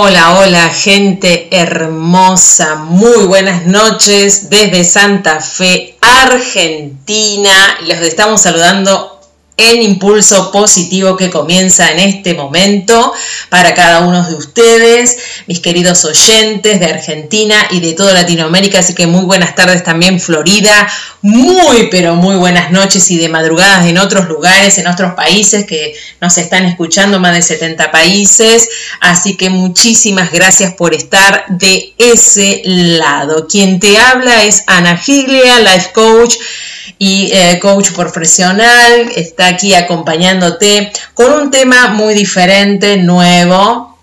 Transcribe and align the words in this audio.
Hola, 0.00 0.38
hola, 0.38 0.68
gente 0.68 1.48
hermosa, 1.50 2.76
muy 2.76 3.26
buenas 3.26 3.66
noches 3.66 4.48
desde 4.48 4.84
Santa 4.84 5.40
Fe, 5.40 5.96
Argentina. 6.00 7.50
Los 7.84 7.98
estamos 8.02 8.40
saludando 8.42 9.17
en 9.58 9.82
impulso 9.82 10.52
positivo 10.52 11.16
que 11.16 11.30
comienza 11.30 11.90
en 11.90 11.98
este 11.98 12.32
momento 12.32 13.12
para 13.50 13.74
cada 13.74 14.00
uno 14.00 14.26
de 14.26 14.36
ustedes, 14.36 15.18
mis 15.46 15.58
queridos 15.60 16.04
oyentes 16.04 16.78
de 16.78 16.86
Argentina 16.86 17.56
y 17.70 17.80
de 17.80 17.92
toda 17.92 18.14
Latinoamérica. 18.14 18.78
Así 18.78 18.94
que 18.94 19.08
muy 19.08 19.24
buenas 19.24 19.56
tardes 19.56 19.82
también 19.82 20.20
Florida, 20.20 20.88
muy 21.22 21.88
pero 21.90 22.14
muy 22.14 22.36
buenas 22.36 22.70
noches 22.70 23.10
y 23.10 23.18
de 23.18 23.28
madrugadas 23.28 23.86
en 23.86 23.98
otros 23.98 24.28
lugares, 24.28 24.78
en 24.78 24.86
otros 24.86 25.14
países 25.14 25.66
que 25.66 25.94
nos 26.20 26.38
están 26.38 26.64
escuchando, 26.64 27.18
más 27.18 27.34
de 27.34 27.42
70 27.42 27.90
países. 27.90 28.68
Así 29.00 29.36
que 29.36 29.50
muchísimas 29.50 30.30
gracias 30.30 30.74
por 30.74 30.94
estar 30.94 31.44
de 31.48 31.94
ese 31.98 32.62
lado. 32.64 33.48
Quien 33.48 33.80
te 33.80 33.98
habla 33.98 34.44
es 34.44 34.62
Ana 34.68 34.96
Giglia, 34.96 35.58
Life 35.58 35.90
Coach 35.92 36.36
y 36.98 37.30
eh, 37.32 37.58
coach 37.60 37.92
profesional, 37.92 39.10
está 39.14 39.46
aquí 39.46 39.74
acompañándote 39.74 40.92
con 41.14 41.32
un 41.32 41.50
tema 41.50 41.88
muy 41.88 42.14
diferente, 42.14 42.96
nuevo 42.96 43.98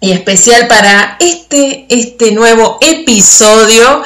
y 0.00 0.12
especial 0.12 0.66
para 0.68 1.16
este, 1.20 1.86
este 1.88 2.32
nuevo 2.32 2.78
episodio 2.80 4.02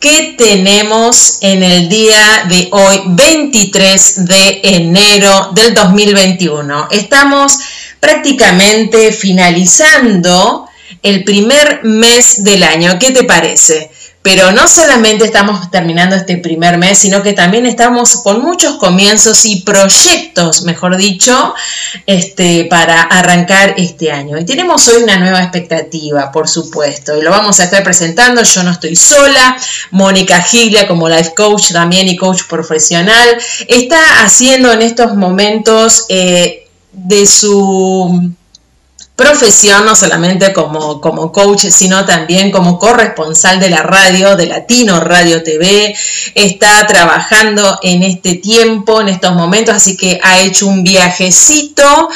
que 0.00 0.34
tenemos 0.36 1.38
en 1.40 1.62
el 1.62 1.88
día 1.88 2.44
de 2.48 2.68
hoy, 2.72 3.02
23 3.06 4.26
de 4.26 4.60
enero 4.62 5.50
del 5.54 5.72
2021. 5.72 6.88
Estamos 6.90 7.58
prácticamente 8.00 9.12
finalizando 9.12 10.68
el 11.02 11.24
primer 11.24 11.84
mes 11.84 12.44
del 12.44 12.64
año. 12.64 12.98
¿Qué 12.98 13.12
te 13.12 13.24
parece? 13.24 13.90
Pero 14.24 14.52
no 14.52 14.66
solamente 14.66 15.26
estamos 15.26 15.70
terminando 15.70 16.16
este 16.16 16.38
primer 16.38 16.78
mes, 16.78 16.96
sino 16.96 17.22
que 17.22 17.34
también 17.34 17.66
estamos 17.66 18.22
con 18.22 18.40
muchos 18.40 18.76
comienzos 18.76 19.44
y 19.44 19.60
proyectos, 19.60 20.62
mejor 20.62 20.96
dicho, 20.96 21.52
este, 22.06 22.64
para 22.64 23.02
arrancar 23.02 23.74
este 23.76 24.10
año. 24.10 24.38
Y 24.38 24.46
tenemos 24.46 24.88
hoy 24.88 25.02
una 25.02 25.18
nueva 25.18 25.42
expectativa, 25.42 26.32
por 26.32 26.48
supuesto, 26.48 27.14
y 27.18 27.20
lo 27.20 27.30
vamos 27.30 27.60
a 27.60 27.64
estar 27.64 27.84
presentando. 27.84 28.42
Yo 28.42 28.62
no 28.62 28.70
estoy 28.70 28.96
sola, 28.96 29.58
Mónica 29.90 30.40
Giglia 30.40 30.88
como 30.88 31.06
life 31.06 31.34
coach 31.36 31.72
también 31.72 32.08
y 32.08 32.16
coach 32.16 32.44
profesional, 32.48 33.28
está 33.68 34.24
haciendo 34.24 34.72
en 34.72 34.80
estos 34.80 35.14
momentos 35.14 36.06
eh, 36.08 36.66
de 36.92 37.26
su 37.26 38.32
profesión, 39.16 39.86
no 39.86 39.94
solamente 39.94 40.52
como, 40.52 41.00
como 41.00 41.30
coach, 41.30 41.66
sino 41.70 42.04
también 42.04 42.50
como 42.50 42.78
corresponsal 42.78 43.60
de 43.60 43.70
la 43.70 43.82
radio, 43.82 44.36
de 44.36 44.46
Latino 44.46 45.00
Radio 45.00 45.42
TV. 45.42 45.94
Está 46.34 46.86
trabajando 46.86 47.78
en 47.82 48.02
este 48.02 48.34
tiempo, 48.34 49.00
en 49.00 49.08
estos 49.08 49.34
momentos, 49.34 49.74
así 49.74 49.96
que 49.96 50.18
ha 50.22 50.40
hecho 50.40 50.66
un 50.66 50.82
viajecito 50.82 52.08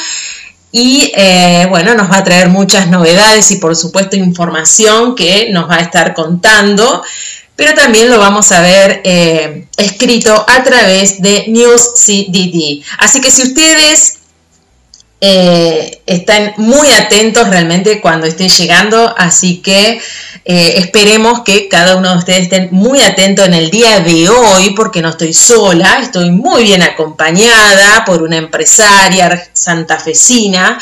y 0.71 1.11
eh, 1.15 1.65
bueno, 1.69 1.95
nos 1.95 2.11
va 2.11 2.17
a 2.17 2.23
traer 2.23 2.49
muchas 2.49 2.87
novedades 2.89 3.49
y 3.51 3.55
por 3.55 3.75
supuesto 3.75 4.15
información 4.15 5.15
que 5.15 5.49
nos 5.51 5.69
va 5.69 5.75
a 5.75 5.81
estar 5.81 6.13
contando. 6.13 7.03
Pero 7.55 7.73
también 7.73 8.09
lo 8.09 8.19
vamos 8.19 8.51
a 8.53 8.61
ver 8.61 9.01
eh, 9.03 9.67
escrito 9.75 10.45
a 10.47 10.63
través 10.63 11.21
de 11.21 11.45
News 11.49 11.93
CDD. 11.95 12.83
Así 12.99 13.19
que 13.19 13.31
si 13.31 13.41
ustedes 13.41 14.18
eh, 15.21 16.01
están 16.05 16.53
muy 16.57 16.89
atentos 16.91 17.49
realmente 17.49 17.99
cuando 17.99 18.25
estén 18.25 18.49
llegando, 18.49 19.13
así 19.17 19.57
que 19.57 20.01
eh, 20.45 20.73
esperemos 20.77 21.41
que 21.43 21.67
cada 21.67 21.97
uno 21.97 22.11
de 22.11 22.17
ustedes 22.17 22.43
estén 22.43 22.69
muy 22.71 23.01
atentos 23.01 23.45
en 23.45 23.53
el 23.53 23.69
día 23.69 23.99
de 23.99 24.29
hoy, 24.29 24.71
porque 24.71 25.01
no 25.01 25.09
estoy 25.09 25.33
sola, 25.33 25.99
estoy 26.01 26.31
muy 26.31 26.63
bien 26.63 26.81
acompañada 26.81 28.05
por 28.05 28.23
una 28.23 28.37
empresaria 28.37 29.49
santafesina 29.53 30.79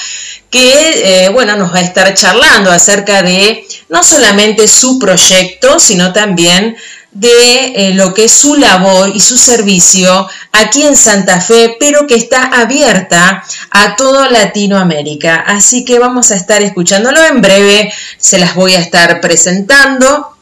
que, 0.50 1.26
eh, 1.26 1.30
bueno, 1.30 1.58
nos 1.58 1.74
va 1.74 1.80
a 1.80 1.82
estar 1.82 2.14
charlando 2.14 2.72
acerca 2.72 3.22
de 3.24 3.66
no 3.90 4.04
solamente 4.04 4.68
su 4.68 5.00
proyecto, 5.00 5.80
sino 5.80 6.14
también 6.14 6.78
de 7.12 7.74
eh, 7.76 7.94
lo 7.96 8.14
que 8.14 8.26
es 8.26 8.32
su 8.32 8.56
labor 8.56 9.12
y 9.14 9.20
su 9.20 9.38
servicio 9.38 10.30
aquí 10.52 10.84
en 10.84 10.96
Santa 10.96 11.42
Fe, 11.42 11.78
pero 11.80 12.08
que 12.08 12.16
está 12.16 12.44
abierta 12.44 13.44
a 13.72 13.96
toda 13.96 14.30
Latinoamérica. 14.30 15.36
Así 15.36 15.86
que 15.86 16.00
vamos 16.00 16.32
a 16.32 16.36
estar 16.36 16.62
escuchándolo 16.62 17.24
en 17.24 17.42
breve, 17.42 17.94
se 18.18 18.38
las 18.38 18.56
voy 18.56 18.76
a 18.76 18.80
estar 18.80 19.22
presentando. 19.22 20.34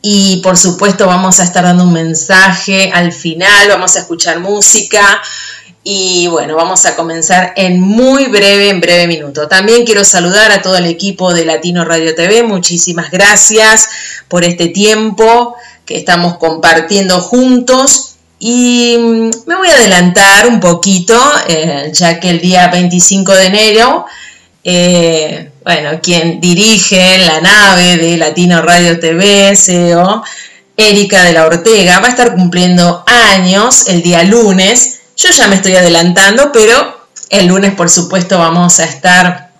Y 0.00 0.40
por 0.42 0.56
supuesto 0.56 1.06
vamos 1.06 1.40
a 1.40 1.44
estar 1.44 1.64
dando 1.64 1.84
un 1.84 1.92
mensaje 1.92 2.90
al 2.92 3.12
final, 3.12 3.68
vamos 3.68 3.96
a 3.96 4.00
escuchar 4.00 4.40
música, 4.40 5.20
y 5.86 6.26
bueno, 6.28 6.56
vamos 6.56 6.86
a 6.86 6.96
comenzar 6.96 7.52
en 7.56 7.78
muy 7.78 8.26
breve, 8.28 8.70
en 8.70 8.80
breve 8.80 9.06
minuto. 9.06 9.46
También 9.48 9.84
quiero 9.84 10.02
saludar 10.02 10.50
a 10.50 10.62
todo 10.62 10.78
el 10.78 10.86
equipo 10.86 11.34
de 11.34 11.44
Latino 11.44 11.84
Radio 11.84 12.14
TV. 12.14 12.42
Muchísimas 12.42 13.10
gracias 13.10 13.90
por 14.28 14.44
este 14.44 14.68
tiempo 14.68 15.54
que 15.84 15.98
estamos 15.98 16.38
compartiendo 16.38 17.20
juntos. 17.20 18.03
Y 18.38 18.96
mm, 18.98 19.30
me 19.46 19.56
voy 19.56 19.68
a 19.68 19.74
adelantar 19.74 20.46
un 20.46 20.60
poquito, 20.60 21.18
eh, 21.48 21.90
ya 21.92 22.20
que 22.20 22.30
el 22.30 22.40
día 22.40 22.68
25 22.68 23.32
de 23.32 23.46
enero, 23.46 24.06
eh, 24.62 25.50
bueno, 25.62 26.00
quien 26.02 26.40
dirige 26.40 27.18
la 27.18 27.40
nave 27.40 27.96
de 27.96 28.16
Latino 28.16 28.62
Radio 28.62 28.98
TV, 28.98 29.54
CEO, 29.56 30.22
Erika 30.76 31.22
de 31.24 31.32
la 31.32 31.46
Ortega, 31.46 32.00
va 32.00 32.06
a 32.06 32.10
estar 32.10 32.34
cumpliendo 32.34 33.04
años 33.06 33.88
el 33.88 34.02
día 34.02 34.22
lunes. 34.24 35.00
Yo 35.16 35.30
ya 35.30 35.46
me 35.46 35.56
estoy 35.56 35.76
adelantando, 35.76 36.50
pero 36.52 37.06
el 37.30 37.46
lunes, 37.46 37.74
por 37.74 37.88
supuesto, 37.88 38.38
vamos 38.38 38.80
a 38.80 38.84
estar 38.84 39.50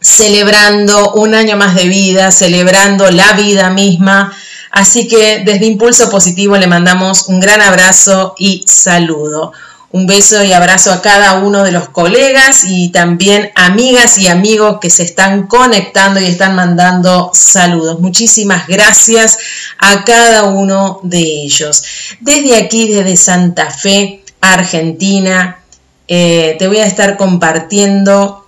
celebrando 0.00 1.12
un 1.12 1.34
año 1.34 1.56
más 1.56 1.74
de 1.74 1.84
vida, 1.84 2.30
celebrando 2.30 3.10
la 3.10 3.32
vida 3.34 3.70
misma. 3.70 4.32
Así 4.70 5.08
que 5.08 5.42
desde 5.44 5.66
Impulso 5.66 6.10
Positivo 6.10 6.56
le 6.56 6.66
mandamos 6.66 7.28
un 7.28 7.40
gran 7.40 7.60
abrazo 7.60 8.34
y 8.38 8.64
saludo. 8.66 9.52
Un 9.92 10.06
beso 10.06 10.44
y 10.44 10.52
abrazo 10.52 10.92
a 10.92 11.02
cada 11.02 11.40
uno 11.40 11.64
de 11.64 11.72
los 11.72 11.88
colegas 11.88 12.62
y 12.64 12.90
también 12.90 13.50
amigas 13.56 14.18
y 14.18 14.28
amigos 14.28 14.78
que 14.80 14.88
se 14.88 15.02
están 15.02 15.48
conectando 15.48 16.20
y 16.20 16.26
están 16.26 16.54
mandando 16.54 17.32
saludos. 17.34 17.98
Muchísimas 17.98 18.68
gracias 18.68 19.38
a 19.78 20.04
cada 20.04 20.44
uno 20.44 21.00
de 21.02 21.18
ellos. 21.18 21.82
Desde 22.20 22.56
aquí, 22.56 22.86
desde 22.86 23.16
Santa 23.16 23.68
Fe, 23.70 24.22
Argentina, 24.40 25.58
eh, 26.06 26.54
te 26.60 26.68
voy 26.68 26.78
a 26.78 26.86
estar 26.86 27.16
compartiendo 27.16 28.46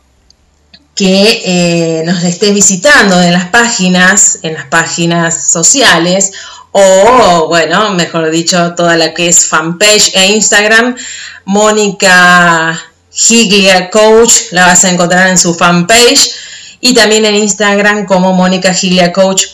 que 0.94 1.42
eh, 1.44 2.02
nos 2.04 2.22
estés 2.22 2.52
visitando 2.52 3.20
en 3.20 3.32
las 3.32 3.46
páginas, 3.46 4.40
en 4.42 4.54
las 4.54 4.66
páginas 4.66 5.50
sociales 5.50 6.32
o, 6.72 7.46
bueno, 7.48 7.90
mejor 7.90 8.30
dicho, 8.30 8.74
toda 8.74 8.96
la 8.96 9.12
que 9.12 9.28
es 9.28 9.46
fanpage 9.46 10.12
e 10.14 10.32
Instagram. 10.32 10.96
Mónica 11.44 12.80
Giglia 13.12 13.90
Coach, 13.90 14.52
la 14.52 14.66
vas 14.66 14.84
a 14.84 14.90
encontrar 14.90 15.28
en 15.28 15.38
su 15.38 15.54
fanpage 15.54 16.30
y 16.80 16.94
también 16.94 17.24
en 17.26 17.34
Instagram 17.34 18.06
como 18.06 18.32
Mónica 18.32 18.72
Giglia 18.72 19.12
Coach 19.12 19.44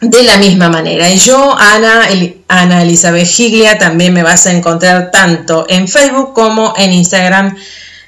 de 0.00 0.22
la 0.22 0.36
misma 0.36 0.68
manera. 0.68 1.10
Y 1.10 1.18
yo, 1.18 1.56
Ana, 1.58 2.08
Ana 2.48 2.82
Elizabeth 2.82 3.28
Giglia, 3.28 3.78
también 3.78 4.12
me 4.12 4.22
vas 4.22 4.46
a 4.46 4.52
encontrar 4.52 5.10
tanto 5.10 5.66
en 5.68 5.88
Facebook 5.88 6.32
como 6.32 6.74
en 6.76 6.92
Instagram 6.92 7.56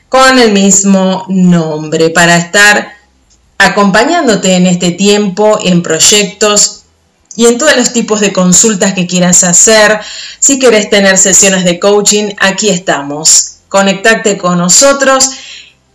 con 0.08 0.38
el 0.38 0.52
mismo 0.52 1.24
nombre 1.28 2.10
para 2.10 2.36
estar 2.36 2.92
acompañándote 3.58 4.54
en 4.54 4.66
este 4.66 4.92
tiempo 4.92 5.58
en 5.62 5.82
proyectos 5.82 6.84
y 7.36 7.46
en 7.46 7.58
todos 7.58 7.76
los 7.76 7.92
tipos 7.92 8.20
de 8.20 8.32
consultas 8.32 8.94
que 8.94 9.06
quieras 9.06 9.44
hacer. 9.44 10.00
Si 10.40 10.58
quieres 10.58 10.90
tener 10.90 11.18
sesiones 11.18 11.64
de 11.64 11.78
coaching, 11.78 12.30
aquí 12.38 12.68
estamos. 12.68 13.58
Conectate 13.68 14.38
con 14.38 14.58
nosotros 14.58 15.30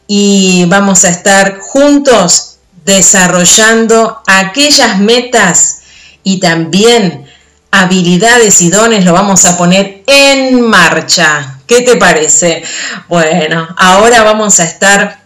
y 0.07 0.66
vamos 0.68 1.04
a 1.06 1.09
estar 1.09 1.59
juntos 1.59 2.57
desarrollando 2.86 4.21
aquellas 4.27 5.00
metas 5.00 5.80
y 6.24 6.39
también 6.39 7.25
habilidades 7.71 8.62
y 8.62 8.69
dones 8.69 9.04
lo 9.04 9.13
vamos 9.13 9.45
a 9.45 9.57
poner 9.57 10.04
en 10.06 10.62
marcha. 10.62 11.59
¿Qué 11.73 11.81
te 11.81 11.95
parece? 11.95 12.61
Bueno, 13.09 13.67
ahora 13.77 14.21
vamos 14.21 14.59
a 14.59 14.63
estar 14.63 15.23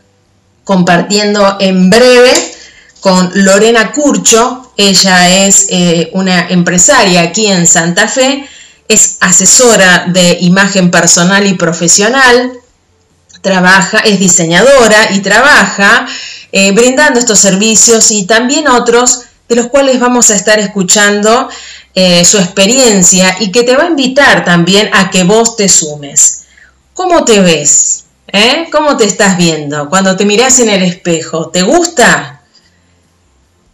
compartiendo 0.63 1.57
en 1.59 1.89
breve 1.89 2.31
con 3.01 3.29
Lorena 3.33 3.91
Curcho, 3.91 4.71
ella 4.77 5.45
es 5.45 5.67
eh, 5.69 6.09
una 6.13 6.47
empresaria 6.47 7.23
aquí 7.23 7.47
en 7.47 7.67
Santa 7.67 8.07
Fe, 8.07 8.47
es 8.87 9.17
asesora 9.19 10.05
de 10.07 10.37
imagen 10.39 10.89
personal 10.89 11.45
y 11.45 11.55
profesional, 11.55 12.53
trabaja, 13.41 13.97
es 13.99 14.17
diseñadora 14.17 15.11
y 15.11 15.19
trabaja 15.19 16.07
eh, 16.53 16.71
brindando 16.71 17.19
estos 17.19 17.39
servicios 17.39 18.09
y 18.11 18.25
también 18.25 18.69
otros 18.69 19.23
de 19.49 19.55
los 19.57 19.67
cuales 19.67 19.99
vamos 19.99 20.29
a 20.29 20.35
estar 20.35 20.59
escuchando 20.59 21.49
eh, 21.93 22.23
su 22.23 22.37
experiencia 22.37 23.35
y 23.39 23.51
que 23.51 23.63
te 23.63 23.75
va 23.75 23.83
a 23.83 23.87
invitar 23.87 24.45
también 24.45 24.89
a 24.93 25.09
que 25.09 25.23
vos 25.23 25.57
te 25.57 25.67
sumes. 25.67 26.36
¿Cómo 26.97 27.23
te 27.25 27.41
ves? 27.41 28.05
¿Cómo 28.71 28.97
te 28.97 29.05
estás 29.05 29.37
viendo? 29.37 29.87
Cuando 29.87 30.17
te 30.17 30.25
miras 30.25 30.57
en 30.57 30.69
el 30.69 30.81
espejo, 30.81 31.49
¿te 31.49 31.61
gusta? 31.61 32.41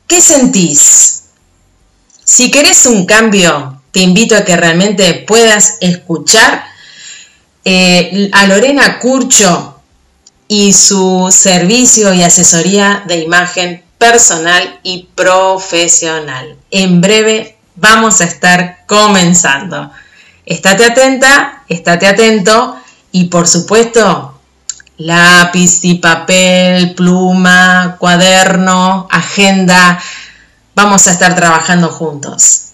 ¿Qué 0.05 0.19
sentís? 0.19 1.23
Si 2.21 2.51
querés 2.51 2.85
un 2.85 3.05
cambio, 3.05 3.81
te 3.91 4.01
invito 4.01 4.35
a 4.35 4.43
que 4.43 4.57
realmente 4.57 5.13
puedas 5.25 5.77
escuchar 5.79 6.65
eh, 7.63 8.29
a 8.33 8.45
Lorena 8.45 8.99
Curcho 8.99 9.79
y 10.49 10.73
su 10.73 11.29
servicio 11.31 12.13
y 12.13 12.23
asesoría 12.23 13.05
de 13.07 13.21
imagen 13.21 13.85
personal 13.97 14.81
y 14.83 15.07
profesional. 15.15 16.57
En 16.71 16.99
breve 16.99 17.55
vamos 17.77 18.19
a 18.19 18.25
estar 18.25 18.85
comenzando. 18.85 19.91
Estate 20.45 20.83
atenta, 20.83 21.63
estate 21.69 22.05
atento 22.05 22.82
y 23.13 23.25
por 23.25 23.47
supuesto 23.47 24.33
lápiz 24.97 25.83
y 25.83 25.95
papel, 25.95 26.93
pluma, 26.95 27.95
cuaderno, 27.99 29.07
agenda. 29.09 30.01
Vamos 30.75 31.07
a 31.07 31.11
estar 31.11 31.35
trabajando 31.35 31.89
juntos. 31.89 32.72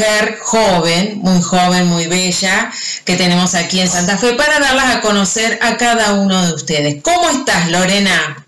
Mujer 0.00 0.38
joven, 0.40 1.18
muy 1.18 1.42
joven, 1.42 1.86
muy 1.86 2.06
bella, 2.06 2.72
que 3.04 3.16
tenemos 3.16 3.54
aquí 3.54 3.80
en 3.80 3.88
Santa 3.88 4.16
Fe 4.16 4.32
para 4.32 4.58
darlas 4.58 4.96
a 4.96 5.00
conocer 5.02 5.58
a 5.60 5.76
cada 5.76 6.14
uno 6.14 6.46
de 6.46 6.54
ustedes. 6.54 7.02
¿Cómo 7.02 7.28
estás, 7.28 7.70
Lorena? 7.70 8.46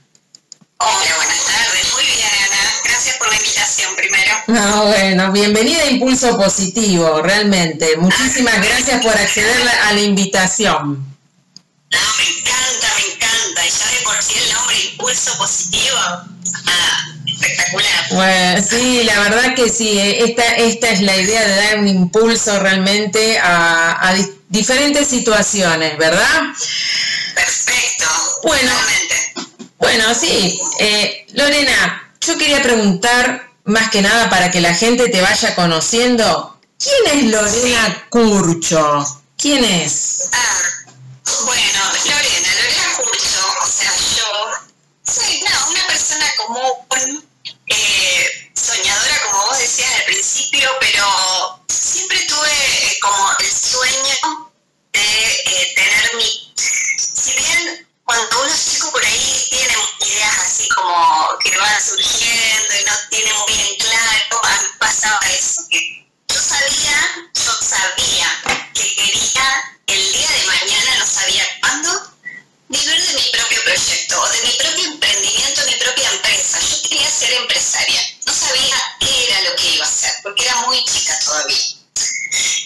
Hola, 0.78 1.16
buenas 1.16 1.44
tardes. 1.44 1.92
Muy 1.92 2.04
bien, 2.04 2.28
Ana. 2.46 2.72
Gracias 2.84 3.16
por 3.16 3.28
la 3.28 3.36
invitación 3.36 3.94
primero. 3.96 4.32
Ah, 4.48 4.82
bueno, 4.86 5.32
bienvenida 5.32 5.82
a 5.82 5.90
Impulso 5.90 6.36
Positivo, 6.36 7.20
realmente. 7.22 7.96
Muchísimas 7.96 8.56
gracias 8.56 9.02
por 9.02 9.12
acceder 9.12 9.68
a 9.68 9.92
la 9.92 10.00
invitación. 10.00 10.94
No, 11.90 11.98
me 12.18 12.38
encanta, 12.38 12.88
me 12.96 13.14
encanta. 13.14 13.66
Y 13.66 13.70
ya 13.70 13.90
de 13.90 14.04
por 14.04 14.22
sí 14.22 14.34
el 14.38 14.52
nombre 14.52 14.76
Impulso 14.92 15.36
Positivo. 15.38 15.96
Ah, 16.66 17.11
espectacular. 17.32 18.06
Bueno, 18.10 18.66
sí, 18.68 19.02
la 19.04 19.20
verdad 19.20 19.54
que 19.54 19.68
sí, 19.68 19.98
eh, 19.98 20.24
esta, 20.24 20.44
esta 20.56 20.90
es 20.90 21.00
la 21.00 21.16
idea 21.16 21.46
de 21.46 21.56
dar 21.56 21.78
un 21.78 21.88
impulso 21.88 22.58
realmente 22.58 23.38
a, 23.38 24.14
diferentes 24.48 25.08
situaciones, 25.08 25.96
¿verdad? 25.96 26.42
Perfecto. 27.34 28.04
Bueno, 28.42 28.70
bueno 29.78 30.14
sí. 30.14 30.60
Eh, 30.78 31.26
Lorena, 31.32 32.12
yo 32.20 32.36
quería 32.36 32.62
preguntar 32.62 33.50
más 33.64 33.88
que 33.90 34.02
nada 34.02 34.28
para 34.28 34.50
que 34.50 34.60
la 34.60 34.74
gente 34.74 35.08
te 35.08 35.22
vaya 35.22 35.54
conociendo. 35.54 36.60
¿Quién 36.78 37.18
es 37.18 37.30
Lorena 37.30 38.06
Curcho? 38.10 39.22
¿Quién 39.38 39.64
es? 39.64 40.28
Ah, 40.32 40.58
bueno, 41.46 41.80
Lorena 42.04 42.96
Curcho, 42.96 43.54
o 43.62 43.66
sea, 43.66 43.92
yo 44.16 45.12
soy 45.12 45.42
común, 46.36 47.24
eh, 47.66 48.52
soñadora, 48.54 49.22
como 49.30 49.46
vos 49.46 49.58
decías 49.58 49.92
al 49.94 50.04
principio, 50.04 50.70
pero 50.80 51.64
siempre 51.68 52.18
tuve 52.26 52.50
eh, 52.50 52.98
como 53.00 53.32
el 53.38 53.50
sueño 53.50 54.52
de 54.92 55.00
eh, 55.00 55.72
tener 55.74 56.14
mi... 56.16 56.52
Si 56.56 57.32
bien 57.34 57.88
cuando 58.04 58.40
uno 58.40 58.52
es 58.52 58.72
chico 58.72 58.90
por 58.90 59.04
ahí 59.04 59.46
tiene 59.50 59.74
ideas 60.00 60.38
así 60.38 60.68
como 60.70 61.38
que 61.42 61.56
van 61.56 61.82
surgiendo 61.82 62.74
y 62.80 62.84
no 62.84 62.92
tiene 63.10 63.32
muy 63.32 63.54
bien 63.54 63.76
claro, 63.78 64.44
a 64.44 64.62
mí 64.62 64.68
pasaba 64.78 65.20
eso, 65.30 65.62
yo 65.70 66.40
sabía, 66.40 67.30
yo 67.34 67.52
sabía 67.60 68.42
que 68.74 68.94
quería 68.94 69.74
el 69.86 70.12
día 70.12 70.28
de 70.28 70.46
mañana, 70.46 70.98
no 70.98 71.06
sabía 71.06 71.44
cuándo, 71.60 72.11
vivir 72.72 73.06
de 73.06 73.14
mi 73.14 73.30
propio 73.30 73.62
proyecto 73.64 74.20
o 74.20 74.28
de 74.28 74.42
mi 74.42 74.52
propio 74.52 74.84
emprendimiento, 74.92 75.62
mi 75.66 75.74
propia 75.74 76.10
empresa. 76.10 76.58
Yo 76.58 76.88
quería 76.88 77.10
ser 77.10 77.32
empresaria. 77.34 78.00
No 78.24 78.32
sabía 78.32 78.76
qué 78.98 79.26
era 79.26 79.42
lo 79.42 79.56
que 79.56 79.74
iba 79.74 79.84
a 79.84 79.88
hacer, 79.88 80.12
porque 80.22 80.44
era 80.44 80.56
muy 80.62 80.82
chica 80.84 81.18
todavía. 81.22 81.58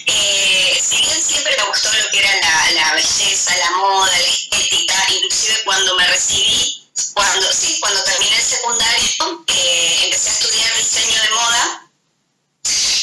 Eh, 0.05 0.81
si 0.81 1.01
bien 1.01 1.21
siempre 1.21 1.55
me 1.57 1.63
gustó 1.65 1.91
lo 1.91 2.09
que 2.09 2.19
era 2.19 2.31
la, 2.71 2.93
belleza, 2.93 3.57
la 3.57 3.71
moda, 3.71 4.11
la 4.17 4.27
estética, 4.27 4.95
inclusive 5.09 5.63
cuando 5.65 5.95
me 5.95 6.07
recibí, 6.07 6.87
cuando 7.13 7.51
sí, 7.51 7.77
cuando 7.81 8.01
terminé 8.03 8.37
el 8.37 8.43
secundario, 8.43 9.45
eh, 9.47 9.99
empecé 10.05 10.29
a 10.29 10.33
estudiar 10.33 10.77
diseño 10.77 11.21
de 11.21 11.29
moda 11.31 11.86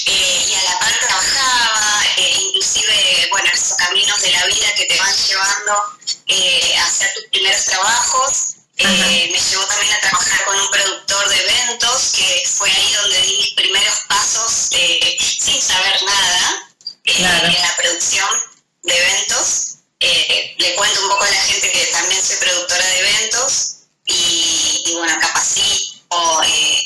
eh, 0.06 0.46
y 0.48 0.54
a 0.54 0.62
la 0.64 0.78
par 0.78 0.92
trabajaba, 0.98 2.02
eh, 2.16 2.34
inclusive, 2.46 3.28
bueno, 3.30 3.48
esos 3.52 3.76
caminos 3.76 4.20
de 4.20 4.30
la 4.32 4.46
vida 4.46 4.74
que 4.76 4.84
te 4.84 4.98
van 4.98 5.16
llevando 5.16 5.98
eh, 6.26 6.76
a 6.78 7.14
tus 7.14 7.24
primeros 7.30 7.64
trabajos. 7.64 8.56
Eh, 8.76 9.30
me 9.32 9.38
llevó 9.38 9.64
también 9.66 9.92
a 9.94 10.00
trabajar 10.00 10.44
con 10.46 10.58
un 10.58 10.70
productor 10.70 11.28
de 11.28 11.36
eventos, 11.36 12.12
que 12.16 12.42
fue 12.48 12.70
ahí 12.70 12.92
donde 12.92 13.20
di 13.22 13.36
mis 13.36 13.50
primeros 13.54 14.00
pasos 14.08 14.70
sin 15.18 15.62
saber 15.62 16.02
nada 16.02 16.68
eh, 17.04 17.14
en 17.16 17.62
la 17.62 17.76
producción 17.76 18.28
de 18.82 18.98
eventos. 18.98 19.76
le 20.00 20.74
cuento 20.74 21.02
un 21.02 21.08
poco 21.08 21.24
a 21.24 21.30
la 21.30 21.40
gente 21.42 21.70
que 21.70 21.86
también 21.86 22.22
soy 22.22 22.36
productora 22.36 22.84
de 22.84 22.98
eventos 22.98 23.76
y, 24.06 24.82
y 24.86 24.94
bueno, 24.94 25.18
capacito 25.20 25.93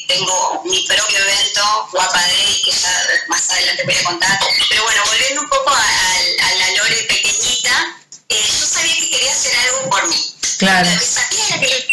tengo 0.07 0.63
mi 0.65 0.87
propio 0.87 1.19
evento, 1.19 1.89
Guapa 1.93 2.21
Day, 2.21 2.63
que 2.65 2.73
ya 2.73 2.91
más 3.29 3.51
adelante 3.51 3.83
voy 3.85 3.95
a 3.95 4.05
contar. 4.05 4.39
Pero 4.69 4.83
bueno, 4.85 5.03
volviendo 5.07 5.41
un 5.43 5.49
poco 5.49 5.71
a, 5.71 5.81
a 5.81 6.55
la 6.55 6.71
Lore 6.77 7.03
pequeñita, 7.09 7.97
yo 8.29 8.67
sabía 8.67 8.95
que 8.97 9.11
quería 9.11 9.33
hacer 9.33 9.53
algo 9.57 9.91
por 9.91 10.09
mí. 10.09 10.35
Claro. 10.59 10.91
Sabía 11.01 11.61
que 11.61 11.88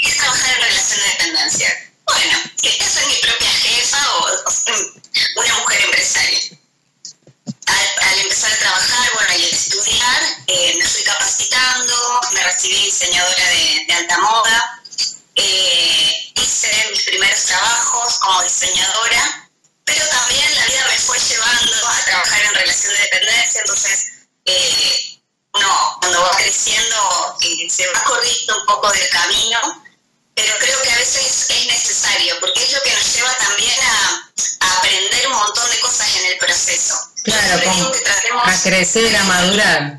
Pangrango 39.46 39.95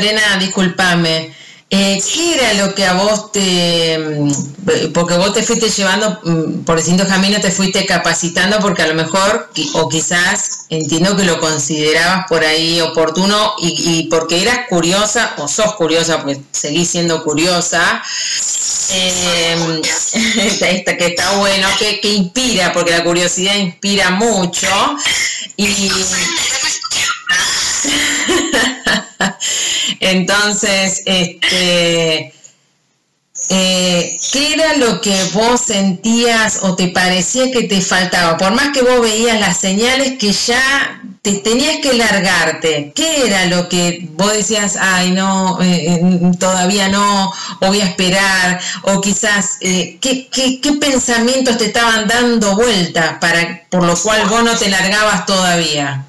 Lorena, 0.00 0.38
discúlpame, 0.38 1.30
eh, 1.68 2.02
¿qué 2.02 2.34
era 2.34 2.54
lo 2.54 2.74
que 2.74 2.86
a 2.86 2.94
vos 2.94 3.30
te, 3.32 3.98
mm, 3.98 4.92
porque 4.94 5.14
vos 5.14 5.34
te 5.34 5.42
fuiste 5.42 5.68
llevando 5.68 6.18
mm, 6.24 6.64
por 6.64 6.78
distintos 6.78 7.06
caminos, 7.06 7.42
te 7.42 7.50
fuiste 7.50 7.84
capacitando 7.84 8.58
porque 8.60 8.82
a 8.82 8.86
lo 8.86 8.94
mejor, 8.94 9.50
o 9.74 9.88
quizás 9.90 10.60
entiendo 10.70 11.14
que 11.16 11.24
lo 11.24 11.38
considerabas 11.38 12.24
por 12.28 12.42
ahí 12.42 12.80
oportuno 12.80 13.54
y, 13.60 14.08
porque 14.10 14.40
eras 14.40 14.60
curiosa, 14.70 15.34
o 15.36 15.46
sos 15.48 15.74
curiosa, 15.74 16.22
porque 16.22 16.40
seguís 16.50 16.88
siendo 16.88 17.22
curiosa, 17.22 18.02
eh, 18.94 19.82
que 20.98 21.06
está 21.06 21.32
bueno, 21.32 21.68
que, 21.78 22.00
que 22.00 22.08
inspira, 22.14 22.72
porque 22.72 22.92
la 22.92 23.04
curiosidad 23.04 23.54
inspira 23.54 24.10
mucho. 24.10 24.66
Y, 25.58 25.68
Entonces, 29.98 31.02
este, 31.06 32.32
eh, 33.48 34.20
¿qué 34.32 34.54
era 34.54 34.76
lo 34.76 35.00
que 35.00 35.24
vos 35.32 35.60
sentías 35.60 36.60
o 36.62 36.76
te 36.76 36.88
parecía 36.88 37.50
que 37.50 37.64
te 37.64 37.80
faltaba? 37.80 38.36
Por 38.36 38.52
más 38.52 38.68
que 38.68 38.82
vos 38.82 39.00
veías 39.00 39.40
las 39.40 39.58
señales 39.58 40.18
que 40.18 40.32
ya 40.32 41.02
te 41.22 41.32
tenías 41.34 41.78
que 41.82 41.94
largarte, 41.94 42.92
¿qué 42.94 43.26
era 43.26 43.46
lo 43.46 43.68
que 43.68 44.08
vos 44.12 44.32
decías, 44.32 44.76
ay, 44.80 45.10
no, 45.10 45.60
eh, 45.60 45.94
eh, 45.94 46.00
todavía 46.38 46.88
no, 46.88 47.30
o 47.60 47.66
voy 47.66 47.80
a 47.80 47.86
esperar, 47.86 48.60
o 48.82 49.00
quizás, 49.00 49.58
¿qué, 49.60 50.28
qué, 50.30 50.72
pensamientos 50.80 51.58
te 51.58 51.66
estaban 51.66 52.06
dando 52.08 52.54
vuelta 52.54 53.18
para, 53.20 53.64
por 53.68 53.84
lo 53.84 53.96
cual 54.00 54.28
vos 54.28 54.44
no 54.44 54.56
te 54.56 54.70
largabas 54.70 55.26
todavía? 55.26 56.06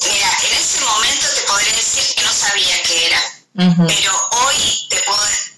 Mira, 0.00 0.30
en 0.50 0.58
ese 0.58 0.80
momento 0.84 1.23
pero 3.54 4.12
hoy 4.32 4.86
te 4.90 4.96
puedo 5.02 5.24
decir... 5.24 5.54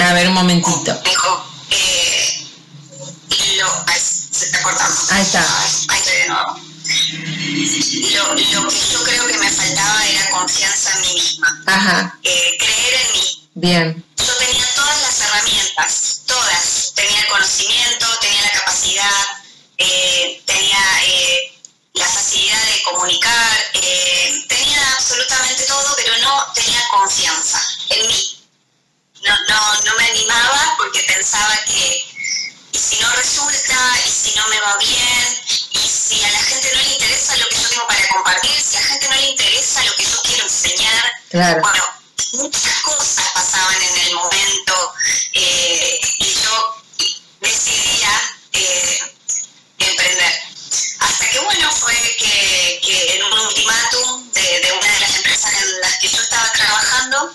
A 0.00 0.12
ver, 0.14 0.28
un 0.28 0.34
momentito. 0.34 1.00
Dijo, 1.04 1.46
eh, 1.70 2.46
lo, 3.58 3.84
se 3.96 4.46
está 4.46 4.62
cortando. 4.62 4.96
Ahí 5.10 5.22
está. 5.22 5.62
Ahí 5.88 5.98
estoy 5.98 6.16
de 6.16 6.28
nuevo. 6.28 6.56
Lo, 8.12 8.34
lo, 8.34 8.68
que 8.68 8.78
yo 8.92 9.04
creo 9.04 9.26
que 9.28 9.38
me 9.38 9.50
faltaba 9.50 10.06
era 10.06 10.30
confianza 10.30 10.92
en 10.96 11.00
mí 11.02 11.14
misma. 11.14 11.62
Ajá. 11.66 12.18
Eh, 12.22 12.56
creer 12.58 12.94
en 12.94 13.12
mí. 13.12 13.48
Bien. 13.54 14.04
Yo 14.16 14.36
tenía 14.38 14.66
todas 14.74 15.00
las 15.02 15.20
herramientas, 15.20 16.22
todas. 16.26 16.92
Tenía 16.96 17.20
el 17.20 17.26
conocimiento, 17.28 18.06
tenía 18.20 18.42
la 18.42 18.50
capacidad, 18.50 19.24
eh, 19.78 20.42
tenía 20.44 20.78
eh, 21.06 21.51
la 21.94 22.06
facilidad 22.06 22.62
de 22.64 22.82
comunicar, 22.82 23.70
eh, 23.74 24.44
tenía 24.48 24.92
absolutamente 24.94 25.64
todo, 25.64 25.94
pero 25.96 26.16
no 26.18 26.46
tenía 26.54 26.88
confianza 26.88 27.60
en 27.90 28.06
mí. 28.06 28.38
No, 29.22 29.36
no, 29.48 29.80
no 29.82 29.94
me 29.96 30.04
animaba 30.06 30.74
porque 30.78 31.02
pensaba 31.02 31.56
que 31.66 32.12
y 32.72 32.78
si 32.78 32.98
no 33.00 33.12
resulta, 33.12 33.76
y 34.06 34.10
si 34.10 34.34
no 34.34 34.48
me 34.48 34.56
duermo 34.56 34.78
bien, 34.78 35.42
y 35.72 35.78
si 35.78 36.24
a 36.24 36.30
la 36.30 36.38
gente 36.38 36.70
no 36.74 36.82
le 36.82 36.92
interesa 36.92 37.36
lo 37.36 37.48
que 37.48 37.56
yo 37.56 37.68
tengo 37.68 37.86
para 37.86 38.08
compartir, 38.08 38.62
si 38.62 38.76
a 38.76 38.80
la 38.80 38.86
gente 38.86 39.08
no 39.08 39.14
le 39.14 39.30
interesa 39.30 39.84
lo 39.84 39.94
que 39.94 40.04
yo 40.04 40.22
quiero 40.22 40.44
enseñar, 40.44 41.12
bueno, 41.60 41.84
muchas 42.32 42.80
cosas 42.80 43.30
pasaban 43.34 43.82
en 43.82 43.98
el 44.06 44.14
momento 44.14 44.94
eh, 45.34 46.00
y 46.18 46.34
yo 46.34 46.82
decidía 47.40 48.10
eh, 48.52 49.14
emprender. 49.78 50.51
Hasta 51.02 51.30
que 51.30 51.38
bueno, 51.40 51.70
fue 51.72 51.94
que, 52.18 52.80
que 52.82 53.16
en 53.16 53.22
un 53.24 53.38
ultimátum 53.38 54.30
de, 54.32 54.60
de, 54.60 54.72
una 54.72 54.92
de 54.92 55.00
las 55.00 55.16
empresas 55.16 55.52
en 55.62 55.80
las 55.80 55.98
que 55.98 56.08
yo 56.08 56.20
estaba 56.22 56.50
trabajando, 56.52 57.34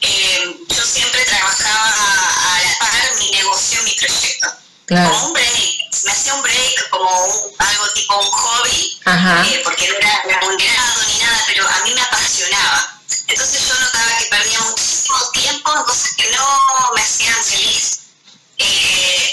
eh, 0.00 0.56
yo 0.68 0.84
siempre 0.84 1.24
trabajaba 1.24 1.88
a, 1.88 2.56
a 2.56 2.62
la 2.62 2.78
par 2.78 3.14
mi 3.18 3.30
negocio, 3.30 3.82
mi 3.82 3.94
proyecto. 3.94 4.48
Como 4.88 5.26
un 5.26 5.32
break, 5.32 5.94
me 6.04 6.12
hacía 6.12 6.34
un 6.34 6.42
break 6.42 6.88
como 6.90 7.24
un, 7.26 7.52
algo 7.58 7.92
tipo 7.94 8.18
un 8.18 8.30
hobby, 8.30 9.00
eh, 9.06 9.60
porque 9.64 9.88
no 9.88 9.94
era 9.96 10.22
remunerado 10.26 11.02
ni 11.08 11.18
nada, 11.18 11.44
pero 11.46 11.68
a 11.68 11.78
mí 11.84 11.94
me 11.94 12.02
apasionaba. 12.02 13.00
Entonces 13.28 13.68
yo 13.68 13.74
notaba 13.80 14.18
que 14.18 14.24
perdía 14.26 14.60
muchísimo 14.60 15.16
tiempo 15.32 15.72
en 15.76 15.82
cosas 15.84 16.12
que 16.16 16.30
no 16.30 16.90
me 16.94 17.00
hacían 17.00 17.44
feliz. 17.44 18.00
Eh, 18.58 19.32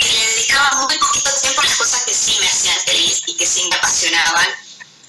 y 0.00 0.12
le 0.12 0.26
dedicaba 0.32 0.86
muy 0.86 0.98
poquito 0.98 1.30
tiempo 1.40 1.60
a 1.60 1.64
las 1.64 1.76
cosas 1.76 2.02
que 2.04 2.14
sí 2.14 2.36
me 2.40 2.48
hacían 2.48 2.78
feliz 2.84 3.22
y 3.26 3.36
que 3.36 3.46
sí 3.46 3.66
me 3.68 3.76
apasionaban. 3.76 4.48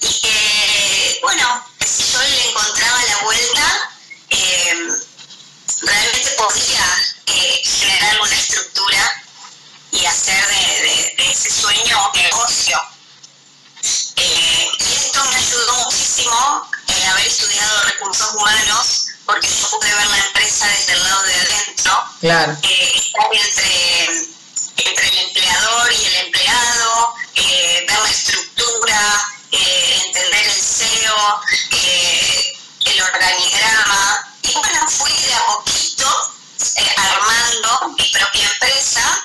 Y 0.00 0.20
que, 0.20 1.18
bueno, 1.22 1.64
si 1.86 2.04
yo 2.12 2.18
le 2.20 2.48
encontraba 2.50 3.02
la 3.04 3.18
vuelta, 3.24 3.90
eh, 4.30 4.74
realmente 5.82 6.30
podía 6.32 6.84
eh, 7.26 7.62
generar 7.64 8.20
una 8.20 8.34
estructura 8.34 9.22
y 9.92 10.04
hacer 10.06 10.46
de, 10.48 11.14
de, 11.16 11.30
ese 11.30 11.50
sueño 11.50 12.10
negocio. 12.14 12.78
Eh, 14.16 14.68
y 14.78 14.92
esto 14.94 15.24
me 15.24 15.36
ayudó 15.36 15.74
muchísimo 15.84 16.68
el 16.88 17.02
haber 17.04 17.26
estudiado 17.26 17.82
recursos 17.82 18.34
humanos, 18.34 19.06
porque 19.24 19.48
yo 19.48 19.70
pude 19.70 19.94
ver 19.94 20.06
la 20.06 20.18
empresa 20.18 20.66
desde 20.68 20.92
el 20.92 21.02
lado 21.04 21.22
de 21.22 21.34
adentro, 21.34 22.04
claro. 22.20 22.58
eh, 22.62 22.92
estar 22.96 23.28
entre, 23.32 24.31
entre 24.76 25.08
el 25.08 25.18
empleador 25.18 25.92
y 25.92 26.04
el 26.04 26.14
empleado, 26.26 27.14
eh, 27.34 27.84
ver 27.88 27.98
la 27.98 28.10
estructura, 28.10 29.32
eh, 29.52 30.02
entender 30.06 30.46
el 30.46 30.52
SEO, 30.52 31.40
eh, 31.70 32.58
el 32.86 33.02
organigrama. 33.02 34.26
Y 34.42 34.52
bueno, 34.54 34.88
fui 34.88 35.12
de 35.12 35.34
a 35.34 35.46
poquito 35.46 36.32
eh, 36.76 36.94
armando 36.96 37.94
mi 37.96 38.08
propia 38.10 38.44
empresa, 38.46 39.24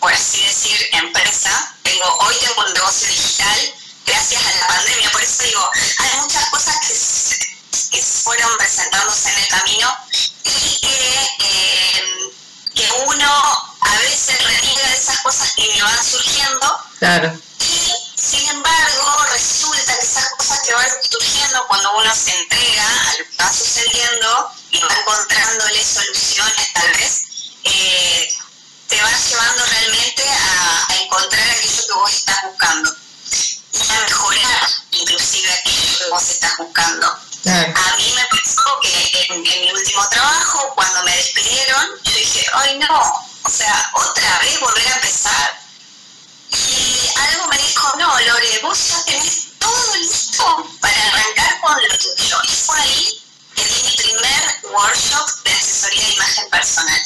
por 0.00 0.12
así 0.12 0.42
decir, 0.42 0.88
empresa. 0.92 1.74
Tengo, 1.82 2.06
hoy 2.18 2.34
tengo 2.40 2.64
un 2.66 2.72
negocio 2.74 3.08
digital 3.08 3.74
gracias 4.06 4.44
a 4.44 4.52
la 4.60 4.66
pandemia. 4.66 5.10
Por 5.10 5.22
eso 5.22 5.42
digo, 5.44 5.70
hay 5.98 6.20
muchas 6.20 6.48
cosas 6.50 6.76
que, 6.80 7.96
que 7.96 8.02
fueron 8.02 8.56
presentándose 8.58 9.30
en 9.30 9.38
el 9.38 9.48
camino 9.48 9.96
y 10.44 10.80
que, 10.80 12.32
que 12.78 12.88
uno 13.06 13.28
a 13.80 13.98
veces 13.98 14.40
reniega 14.40 14.88
de 14.88 14.94
esas 14.94 15.18
cosas 15.22 15.52
que 15.54 15.68
me 15.74 15.82
van 15.82 16.04
surgiendo. 16.04 16.80
Claro. 17.00 17.40
Y 17.58 17.92
sin 18.14 18.48
embargo, 18.50 19.24
resulta 19.32 19.98
que 19.98 20.04
esas 20.04 20.30
cosas 20.36 20.60
que 20.60 20.72
van 20.74 20.88
surgiendo 21.10 21.66
cuando 21.66 21.90
uno 21.96 22.14
se 22.14 22.30
entrega 22.38 22.86
a 22.86 23.12
lo 23.18 23.24
que 23.24 23.36
va 23.42 23.52
sucediendo 23.52 24.50
y 24.70 24.80
va 24.80 24.94
encontrándole 24.94 25.84
soluciones 25.84 26.72
tal 26.72 26.92
vez, 26.92 27.24
eh, 27.64 28.28
te 28.86 29.02
va 29.02 29.10
llevando 29.10 29.66
realmente 29.66 30.22
a, 30.28 30.86
a 30.88 30.96
encontrar 31.02 31.50
aquello 31.50 31.82
que 31.84 31.94
vos 31.94 32.12
estás 32.12 32.44
buscando 32.44 32.96
y 33.72 33.90
a 33.90 34.00
mejorar 34.02 34.70
inclusive 34.92 35.52
aquello 35.52 35.98
que 35.98 36.10
vos 36.10 36.30
estás 36.30 36.52
buscando. 36.58 37.27
Claro. 37.42 37.72
A 37.76 37.96
mí 37.96 38.14
me 38.16 38.24
pasó 38.26 38.80
que 38.82 39.26
en, 39.28 39.46
en, 39.46 39.60
mi 39.60 39.70
último 39.72 40.08
trabajo, 40.08 40.72
cuando 40.74 41.02
me 41.04 41.16
despidieron, 41.16 41.86
yo 42.04 42.12
dije, 42.12 42.46
ay 42.54 42.78
no, 42.78 43.28
o 43.42 43.50
sea, 43.50 43.90
otra 43.94 44.38
vez 44.40 44.60
volver 44.60 44.86
a 44.88 44.94
empezar. 44.96 45.60
Y 46.50 47.08
algo 47.16 47.48
me 47.48 47.58
dijo, 47.58 47.96
no, 47.98 48.20
Lore, 48.20 48.60
vos 48.62 48.88
ya 48.88 49.04
tenés 49.04 49.48
todo 49.58 49.96
listo 49.96 50.70
para 50.80 51.02
arrancar 51.08 51.60
con 51.60 51.76
lo 51.82 51.98
tuyo. 51.98 52.38
Y 52.44 52.48
fue 52.48 52.80
ahí 52.80 53.22
que 53.54 53.64
di 53.64 53.82
mi 53.82 53.96
primer 53.96 54.60
workshop 54.70 55.44
de 55.44 55.52
asesoría 55.52 56.06
de 56.06 56.12
imagen 56.14 56.50
personal. 56.50 57.00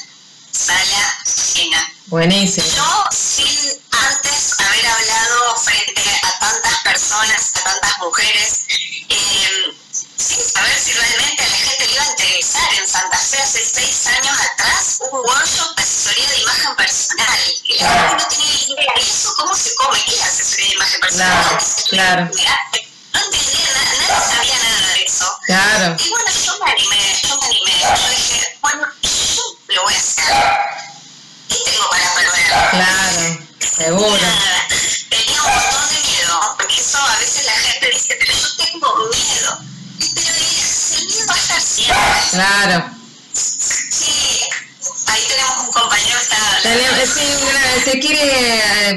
Sala 0.51 1.19
llena. 1.55 1.93
Buenísimo. 2.07 2.67
Yo, 2.77 3.05
sin 3.11 3.83
antes 3.91 4.61
haber 4.61 4.87
hablado 4.87 5.57
frente 5.57 6.21
a 6.23 6.39
tantas 6.39 6.83
personas, 6.83 7.53
a 7.57 7.61
tantas 7.65 7.99
mujeres, 7.99 8.65
Claro, 21.93 22.31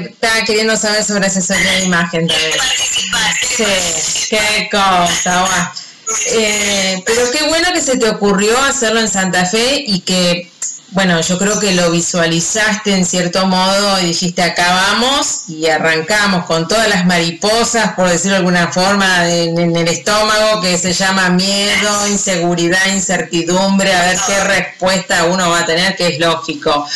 está 0.04 0.44
queriendo 0.44 0.76
saber 0.76 1.04
sobre 1.04 1.26
asesoría 1.26 1.72
de 1.72 1.84
imagen 1.84 2.26
también. 2.26 2.52
participar. 2.56 3.34
Sí, 3.56 4.28
qué 4.30 4.68
cosa, 4.70 5.40
guau. 5.40 5.86
Eh, 6.32 7.02
pero 7.04 7.30
qué 7.32 7.48
bueno 7.48 7.72
que 7.72 7.80
se 7.80 7.96
te 7.96 8.08
ocurrió 8.08 8.56
hacerlo 8.58 9.00
en 9.00 9.08
Santa 9.08 9.44
Fe 9.44 9.82
y 9.86 10.00
que, 10.00 10.48
bueno, 10.90 11.20
yo 11.20 11.36
creo 11.36 11.58
que 11.58 11.72
lo 11.72 11.90
visualizaste 11.90 12.94
en 12.94 13.04
cierto 13.04 13.46
modo 13.46 14.00
y 14.00 14.06
dijiste 14.06 14.40
acá 14.42 14.72
vamos 14.72 15.48
y 15.48 15.66
arrancamos 15.66 16.46
con 16.46 16.68
todas 16.68 16.88
las 16.88 17.06
mariposas, 17.06 17.94
por 17.94 18.08
decirlo 18.08 18.34
de 18.34 18.38
alguna 18.38 18.68
forma, 18.68 19.28
en, 19.28 19.58
en 19.58 19.74
el 19.74 19.88
estómago 19.88 20.60
que 20.60 20.78
se 20.78 20.92
llama 20.92 21.30
miedo, 21.30 22.06
inseguridad, 22.06 22.86
incertidumbre, 22.92 23.92
a 23.92 24.06
ver 24.06 24.18
qué 24.26 24.44
respuesta 24.44 25.24
uno 25.24 25.50
va 25.50 25.60
a 25.60 25.66
tener, 25.66 25.96
que 25.96 26.06
es 26.06 26.18
lógico. 26.20 26.86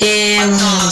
Eh, 0.00 0.40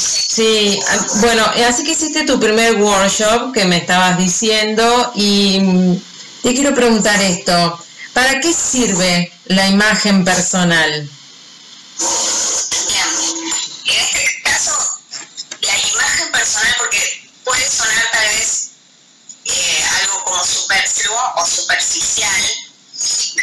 sí, 0.00 0.80
bueno, 1.20 1.44
así 1.68 1.84
que 1.84 1.92
hiciste 1.92 2.24
tu 2.24 2.40
primer 2.40 2.76
workshop 2.80 3.52
que 3.52 3.64
me 3.66 3.76
estabas 3.76 4.16
diciendo 4.16 5.12
y 5.14 5.60
te 6.42 6.54
quiero 6.54 6.74
preguntar 6.74 7.20
esto, 7.20 7.78
¿para 8.12 8.40
qué 8.40 8.52
sirve 8.52 9.32
la 9.46 9.66
imagen 9.68 10.24
personal? 10.24 11.08
Bien, 12.88 13.08
en 13.84 14.00
este 14.00 14.42
caso, 14.42 14.72
la 15.60 15.78
imagen 15.90 16.32
personal, 16.32 16.74
porque 16.78 17.30
puede 17.44 17.68
sonar 17.68 18.10
tal 18.12 18.28
vez 18.36 18.70
eh, 19.44 19.84
algo 20.00 20.24
como 20.24 20.44
superfluo 20.44 21.20
o 21.36 21.46
superficial. 21.46 22.42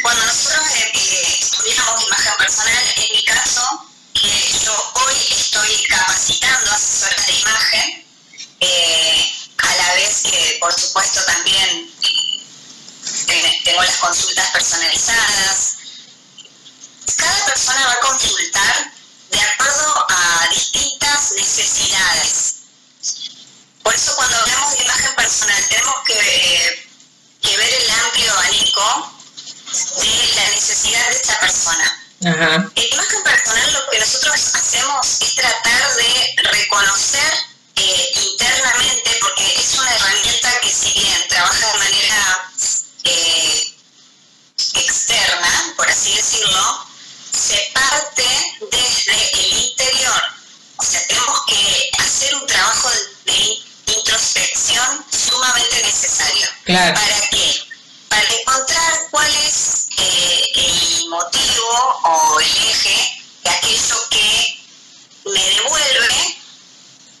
Cuando 0.02 0.24
nosotros 0.26 0.66
eh, 0.76 0.92
eh, 0.94 1.38
estudiamos 1.40 2.06
imagen 2.06 2.32
personal, 2.38 2.84
en 2.96 3.16
mi 3.16 3.24
caso, 3.24 3.91
que 4.22 4.58
yo 4.64 4.92
hoy 4.94 5.14
estoy 5.30 5.84
capacitando 5.88 6.70
asesoras 6.70 7.26
de 7.26 7.32
imagen, 7.32 8.06
eh, 8.60 9.32
a 9.58 9.76
la 9.76 9.94
vez 9.94 10.22
que, 10.22 10.58
por 10.60 10.72
supuesto, 10.72 11.20
también 11.24 11.90
tengo 13.64 13.82
las 13.82 13.96
consultas 13.96 14.50
personalizadas. 14.50 15.76
Cada 17.16 17.44
persona 17.46 17.86
va 17.86 17.92
a 17.92 18.00
consultar 18.00 18.92
de 19.30 19.40
acuerdo 19.40 20.06
a 20.08 20.48
distintas 20.50 21.32
necesidades. 21.32 22.54
Por 23.82 23.94
eso 23.94 24.14
cuando 24.16 24.36
hablamos 24.36 24.76
de 24.76 24.84
imagen 24.84 25.14
personal 25.16 25.68
tenemos 25.68 25.96
que, 26.06 26.14
eh, 26.14 26.88
que 27.42 27.56
ver 27.56 27.74
el 27.74 27.90
amplio 27.90 28.32
abanico 28.32 29.12
de 30.00 30.34
la 30.34 30.50
necesidad 30.50 31.08
de 31.08 31.16
esta 31.16 31.40
persona. 31.40 32.01
Ajá. 32.24 32.70
El 32.76 32.92
imagen 32.92 33.22
personal 33.24 33.72
lo 33.72 33.90
que 33.90 33.98
nosotros 33.98 34.54
hacemos 34.54 35.20
es 35.22 35.34
tratar 35.34 35.94
de 35.96 36.34
reconocer 36.52 37.32
eh, 37.74 38.12
internamente, 38.14 39.10
porque 39.20 39.54
es 39.56 39.74
una 39.74 39.92
herramienta 39.92 40.60
que 40.60 40.70
si 40.70 40.92
bien 41.00 41.28
trabaja 41.28 41.72
de 41.72 41.78
manera 41.78 42.50
eh, 43.04 43.74
externa, 44.74 45.74
por 45.76 45.90
así 45.90 46.14
decirlo, 46.14 46.86
se 47.32 47.70
parte 47.74 48.24
desde 48.70 49.40
el 49.40 49.58
interior. 49.64 50.22
O 50.76 50.84
sea, 50.84 51.04
tenemos 51.08 51.40
que 51.48 51.90
hacer 51.98 52.34
un 52.36 52.46
trabajo 52.46 52.88
de, 53.24 53.58
introspección 53.84 55.04
sumamente 55.10 55.82
necesario. 55.82 56.48
¿Para 56.66 57.28
qué? 57.30 57.64
Para 58.08 58.22
encontrar 58.22 59.08
cuál 59.10 59.34
es 59.44 59.81
eh, 60.02 60.42
el 60.54 61.08
motivo 61.08 62.00
o 62.04 62.40
el 62.40 62.46
eje 62.46 63.22
de 63.44 63.50
aquello 63.50 63.96
que 64.10 64.58
me 65.26 65.40
devuelve 65.40 66.36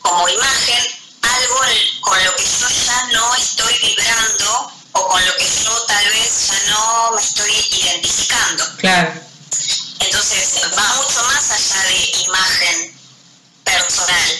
como 0.00 0.28
imagen 0.28 0.84
algo 1.22 1.60
con 2.00 2.24
lo 2.24 2.34
que 2.36 2.44
yo 2.44 2.68
ya 2.68 3.06
no 3.12 3.34
estoy 3.36 3.74
vibrando 3.78 4.72
o 4.92 5.08
con 5.08 5.24
lo 5.24 5.36
que 5.36 5.48
yo 5.64 5.82
tal 5.86 6.08
vez 6.08 6.48
ya 6.48 6.70
no 6.70 7.12
me 7.12 7.20
estoy 7.20 7.52
identificando. 7.70 8.64
Claro. 8.78 9.12
Entonces 10.00 10.60
va 10.76 10.94
mucho 10.96 11.22
más 11.24 11.50
allá 11.52 11.82
de 11.88 12.24
imagen 12.26 12.98
personal, 13.64 14.30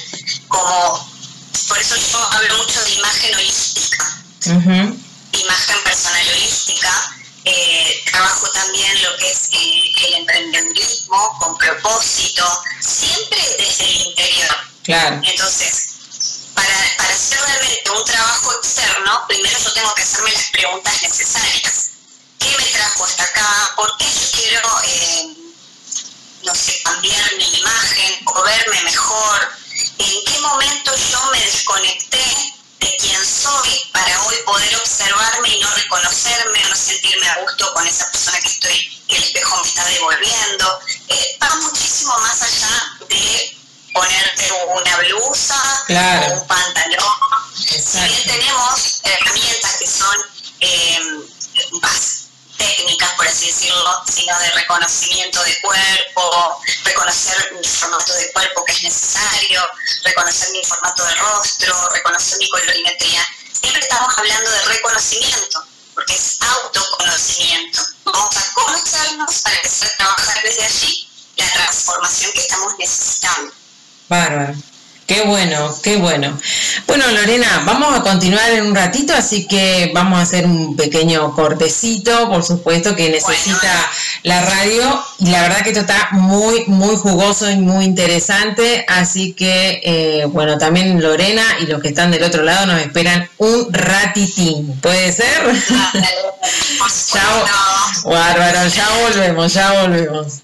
como 0.48 1.08
por 1.68 1.78
eso 1.78 1.96
yo 1.96 2.18
hablo 2.18 2.56
mucho 2.58 2.82
de 2.82 2.90
imagen 2.94 3.34
holística. 3.36 4.22
Imagen 4.44 5.84
personal 5.84 6.28
holística. 6.28 7.21
Eh, 7.44 8.04
trabajo 8.10 8.48
también 8.52 9.02
lo 9.02 9.16
que 9.16 9.30
es 9.30 9.48
eh, 9.50 9.92
el 10.06 10.14
emprendedurismo 10.14 11.38
con 11.40 11.58
propósito, 11.58 12.44
siempre 12.80 13.40
desde 13.58 13.84
el 13.84 13.96
interior. 14.08 14.56
Claro. 14.84 15.20
Entonces, 15.24 15.88
para, 16.54 16.74
para 16.98 17.14
hacer 17.14 17.40
realmente 17.40 17.90
un 17.90 18.04
trabajo 18.04 18.52
externo, 18.58 19.24
primero 19.26 19.58
yo 19.58 19.72
tengo 19.72 19.94
que 19.94 20.02
hacerme 20.02 20.32
las 20.32 20.50
preguntas 20.50 21.02
necesarias. 21.02 21.90
¿Qué 22.38 22.56
me 22.56 22.64
trajo 22.64 23.04
hasta 23.04 23.24
acá? 23.24 23.72
¿Por 23.76 23.96
qué 23.96 24.04
yo 24.04 24.40
quiero, 24.40 24.68
eh, 24.84 25.36
no 26.44 26.54
sé, 26.54 26.80
cambiar 26.84 27.36
mi 27.36 27.58
imagen 27.58 28.20
o 28.26 28.42
verme 28.42 28.82
mejor? 28.82 29.52
¿En 29.98 30.24
qué 30.24 30.38
momento 30.40 30.92
yo 31.10 31.30
me 31.32 31.40
desconecté 31.40 32.51
de 32.82 32.96
quién 32.98 33.24
soy 33.24 33.70
para 33.92 34.22
hoy 34.24 34.36
poder 34.44 34.76
observarme 34.76 35.48
y 35.48 35.60
no 35.60 35.70
reconocerme 35.74 36.64
o 36.64 36.68
no 36.68 36.76
sentirme 36.76 37.28
a 37.28 37.38
gusto 37.42 37.72
con 37.74 37.86
esa 37.86 38.10
persona 38.10 38.40
que 38.40 38.48
estoy, 38.48 39.02
que 39.08 39.16
el 39.16 39.22
espejo 39.22 39.56
me 39.62 39.68
está 39.68 39.84
devolviendo? 39.84 40.80
Eh, 41.08 41.38
va 41.40 41.54
muchísimo 41.56 42.12
más 42.18 42.42
allá 42.42 42.96
de 43.08 43.56
ponerte 43.94 44.50
una 44.74 44.96
blusa 44.98 45.84
o 45.88 46.32
un 46.34 46.46
reconocer 60.22 60.52
mi 60.52 60.62
formato 60.62 61.04
de 61.04 61.14
rostro, 61.16 61.88
reconocer 61.88 62.38
mi 62.38 62.48
colorimetría. 62.48 63.26
Siempre 63.52 63.82
estamos 63.82 64.16
hablando 64.16 64.50
de 64.50 64.64
reconocimiento, 64.66 65.64
porque 65.94 66.14
es 66.14 66.38
autoconocimiento. 66.40 67.82
Vamos 68.04 68.36
a 68.36 68.52
conocernos 68.54 69.40
para 69.40 69.56
empezar 69.56 69.90
a 69.92 69.96
trabajar 69.96 70.42
desde 70.44 70.64
allí 70.64 71.08
la 71.36 71.50
transformación 71.50 72.30
que 72.32 72.40
estamos 72.40 72.72
necesitando. 72.78 73.52
Bárbaro. 74.08 74.54
Qué 75.06 75.22
bueno, 75.22 75.76
qué 75.82 75.96
bueno. 75.96 76.38
Bueno, 76.86 77.06
Lorena, 77.08 77.64
vamos 77.66 77.98
a 77.98 78.02
continuar 78.02 78.48
en 78.52 78.66
un 78.66 78.74
ratito, 78.74 79.12
así 79.12 79.48
que 79.48 79.90
vamos 79.92 80.20
a 80.20 80.22
hacer 80.22 80.46
un 80.46 80.76
pequeño 80.76 81.34
cortecito, 81.34 82.28
por 82.30 82.44
supuesto, 82.44 82.94
que 82.94 83.10
necesita 83.10 83.90
la 84.22 84.42
radio. 84.42 85.02
Y 85.18 85.30
la 85.30 85.42
verdad 85.42 85.62
que 85.62 85.70
esto 85.70 85.80
está 85.80 86.08
muy, 86.12 86.64
muy 86.66 86.96
jugoso 86.96 87.50
y 87.50 87.56
muy 87.56 87.84
interesante. 87.84 88.84
Así 88.88 89.32
que, 89.32 89.80
eh, 89.84 90.24
bueno, 90.26 90.58
también 90.58 91.02
Lorena 91.02 91.42
y 91.60 91.66
los 91.66 91.80
que 91.80 91.88
están 91.88 92.10
del 92.10 92.22
otro 92.22 92.42
lado 92.42 92.66
nos 92.66 92.80
esperan 92.80 93.28
un 93.38 93.72
ratitín. 93.72 94.78
¿Puede 94.80 95.12
ser? 95.12 95.42
Chao. 97.12 97.44
Bárbaro, 98.04 98.66
ya 98.68 98.88
volvemos, 99.02 99.52
ya 99.52 99.82
volvemos. 99.82 100.42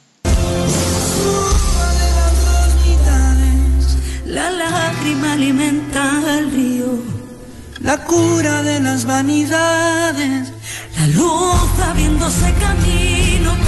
La 4.26 4.50
lágrima 4.50 5.32
alimenta 5.32 6.38
el 6.38 6.50
río, 6.52 7.02
la 7.80 8.04
cura 8.04 8.62
de 8.62 8.78
las 8.78 9.04
vanidades, 9.04 10.52
la 10.96 11.06
luz 11.08 11.80
abriéndose 11.82 12.52
camino 12.60 13.67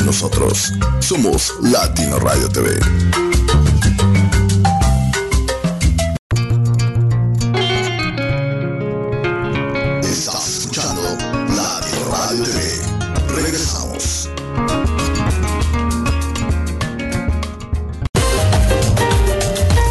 con 0.00 0.06
nosotros. 0.06 0.72
Somos 1.00 1.52
Latino 1.60 2.18
Radio 2.18 2.48
TV. 2.48 2.78
Estás 10.02 10.58
escuchando 10.58 11.02
Latino 11.54 12.04
Radio 12.10 12.44
TV. 12.44 13.42
Regresamos. 13.42 14.30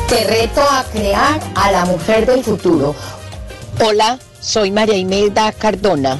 Te 0.07 0.23
reto 0.25 0.61
a 0.61 0.83
crear 0.91 1.39
a 1.55 1.71
la 1.71 1.85
mujer 1.85 2.25
del 2.25 2.43
futuro. 2.43 2.95
Hola, 3.79 4.17
soy 4.39 4.71
María 4.71 4.97
Imelda 4.97 5.51
Cardona, 5.51 6.19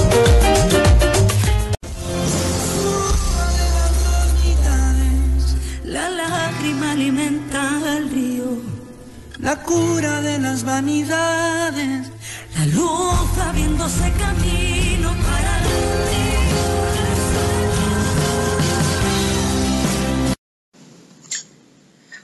la 9.41 9.55
cura 9.63 10.21
de 10.21 10.37
las 10.37 10.63
vanidades, 10.63 12.09
la 12.57 12.65
luz 12.67 13.37
abriéndose 13.39 14.11
camino 14.19 15.09
para 15.23 15.57
el 15.57 15.71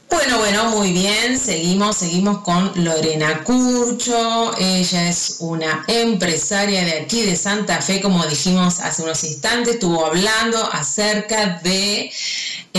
Bueno, 0.10 0.40
bueno, 0.40 0.70
muy 0.72 0.92
bien. 0.92 1.40
Seguimos, 1.40 1.98
seguimos 1.98 2.40
con 2.40 2.72
Lorena 2.84 3.44
Curcho. 3.44 4.52
Ella 4.58 5.10
es 5.10 5.38
una 5.40 5.86
empresaria 5.88 6.84
de 6.84 7.00
aquí 7.00 7.22
de 7.22 7.36
Santa 7.36 7.82
Fe, 7.82 8.02
como 8.02 8.26
dijimos 8.26 8.80
hace 8.80 9.04
unos 9.04 9.24
instantes, 9.24 9.76
estuvo 9.76 10.06
hablando 10.06 10.58
acerca 10.74 11.60
de 11.64 12.12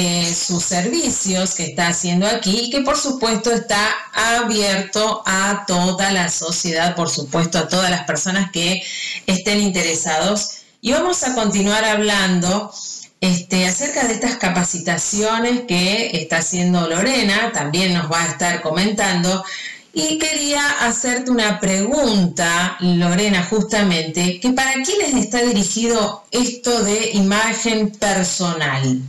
eh, 0.00 0.32
sus 0.32 0.62
servicios 0.62 1.56
que 1.56 1.64
está 1.64 1.88
haciendo 1.88 2.24
aquí 2.28 2.66
y 2.66 2.70
que 2.70 2.82
por 2.82 2.96
supuesto 2.96 3.50
está 3.50 3.96
abierto 4.12 5.24
a 5.26 5.64
toda 5.66 6.12
la 6.12 6.28
sociedad, 6.28 6.94
por 6.94 7.10
supuesto 7.10 7.58
a 7.58 7.66
todas 7.66 7.90
las 7.90 8.04
personas 8.04 8.52
que 8.52 8.80
estén 9.26 9.60
interesados. 9.60 10.60
Y 10.80 10.92
vamos 10.92 11.24
a 11.24 11.34
continuar 11.34 11.84
hablando 11.84 12.72
este, 13.20 13.66
acerca 13.66 14.06
de 14.06 14.14
estas 14.14 14.36
capacitaciones 14.36 15.62
que 15.66 16.10
está 16.12 16.36
haciendo 16.36 16.88
Lorena, 16.88 17.50
también 17.50 17.92
nos 17.92 18.08
va 18.08 18.22
a 18.22 18.28
estar 18.28 18.62
comentando. 18.62 19.44
Y 19.92 20.18
quería 20.18 20.64
hacerte 20.86 21.32
una 21.32 21.58
pregunta, 21.58 22.76
Lorena, 22.78 23.44
justamente, 23.50 24.38
que 24.38 24.50
para 24.50 24.74
quiénes 24.74 25.16
está 25.16 25.42
dirigido 25.42 26.22
esto 26.30 26.84
de 26.84 27.10
imagen 27.14 27.90
personal. 27.90 29.02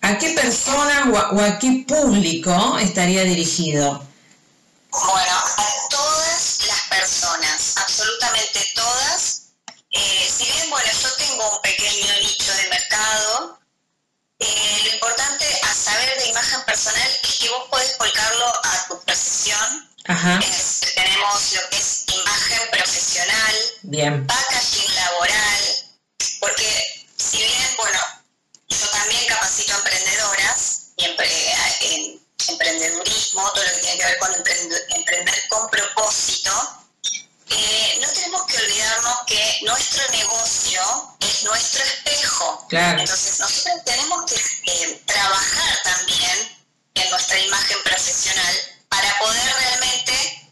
¿A 0.00 0.16
qué 0.18 0.30
persona 0.30 1.10
o 1.12 1.16
a, 1.18 1.30
o 1.32 1.40
a 1.42 1.58
qué 1.58 1.84
público 1.86 2.78
estaría 2.78 3.24
dirigido? 3.24 4.02
Bueno, 4.90 5.32
a 5.56 5.66
todas 5.90 6.58
las 6.66 6.80
personas, 6.88 7.74
absolutamente 7.76 8.60
todas. 8.74 9.42
Eh, 9.90 10.28
si 10.36 10.44
bien, 10.44 10.70
bueno, 10.70 10.88
yo 11.02 11.08
tengo 11.16 11.56
un 11.56 11.62
pequeño 11.62 12.06
nicho 12.22 12.52
de 12.54 12.68
mercado, 12.68 13.58
eh, 14.38 14.80
lo 14.84 14.94
importante 14.94 15.44
a 15.62 15.74
saber 15.74 16.16
de 16.18 16.28
imagen 16.28 16.62
personal 16.64 17.08
es 17.22 17.38
que 17.38 17.48
vos 17.50 17.64
podés 17.70 17.96
volcarlo 17.98 18.46
a 18.46 18.86
tu 18.88 19.00
profesión. 19.02 19.90
Ajá, 20.06 20.38
Es- 20.38 20.94
tenemos 20.94 21.52
lo 21.54 21.68
que 21.70 21.76
es 21.76 22.04
imagen 22.14 22.70
profesional, 22.70 23.54
bien. 23.82 24.26
packaging 24.26 24.94
laboral, 24.94 25.64
porque 26.40 27.06
si 27.16 27.38
bien, 27.38 27.74
bueno, 27.76 27.98
yo 28.68 28.88
también 28.90 29.24
capacito 29.26 29.72
a 29.74 29.76
emprendedoras 29.78 30.80
y 30.96 31.04
empre- 31.04 31.54
en 31.80 32.20
emprendedurismo, 32.48 33.50
todo 33.52 33.64
lo 33.64 33.70
que 33.72 33.78
tiene 33.80 33.98
que 33.98 34.04
ver 34.04 34.18
con 34.18 34.32
emprende- 34.34 34.84
emprender 34.96 35.48
con 35.48 35.68
propósito, 35.70 36.50
eh, 37.50 37.98
no 38.00 38.08
tenemos 38.12 38.44
que 38.46 38.56
olvidarnos 38.58 39.18
que 39.26 39.58
nuestro 39.62 40.02
negocio 40.10 41.16
es 41.20 41.42
nuestro 41.44 41.82
espejo. 41.84 42.66
Claro. 42.68 43.00
Entonces 43.00 43.38
nosotros 43.40 43.84
tenemos 43.84 44.24
que 44.26 44.36
eh, 44.72 45.02
trabajar 45.06 45.82
también 45.82 46.58
en 46.94 47.10
nuestra 47.10 47.38
imagen 47.38 47.82
profesional 47.84 48.56
para 48.88 49.18
poder 49.18 49.54
realmente 49.54 50.47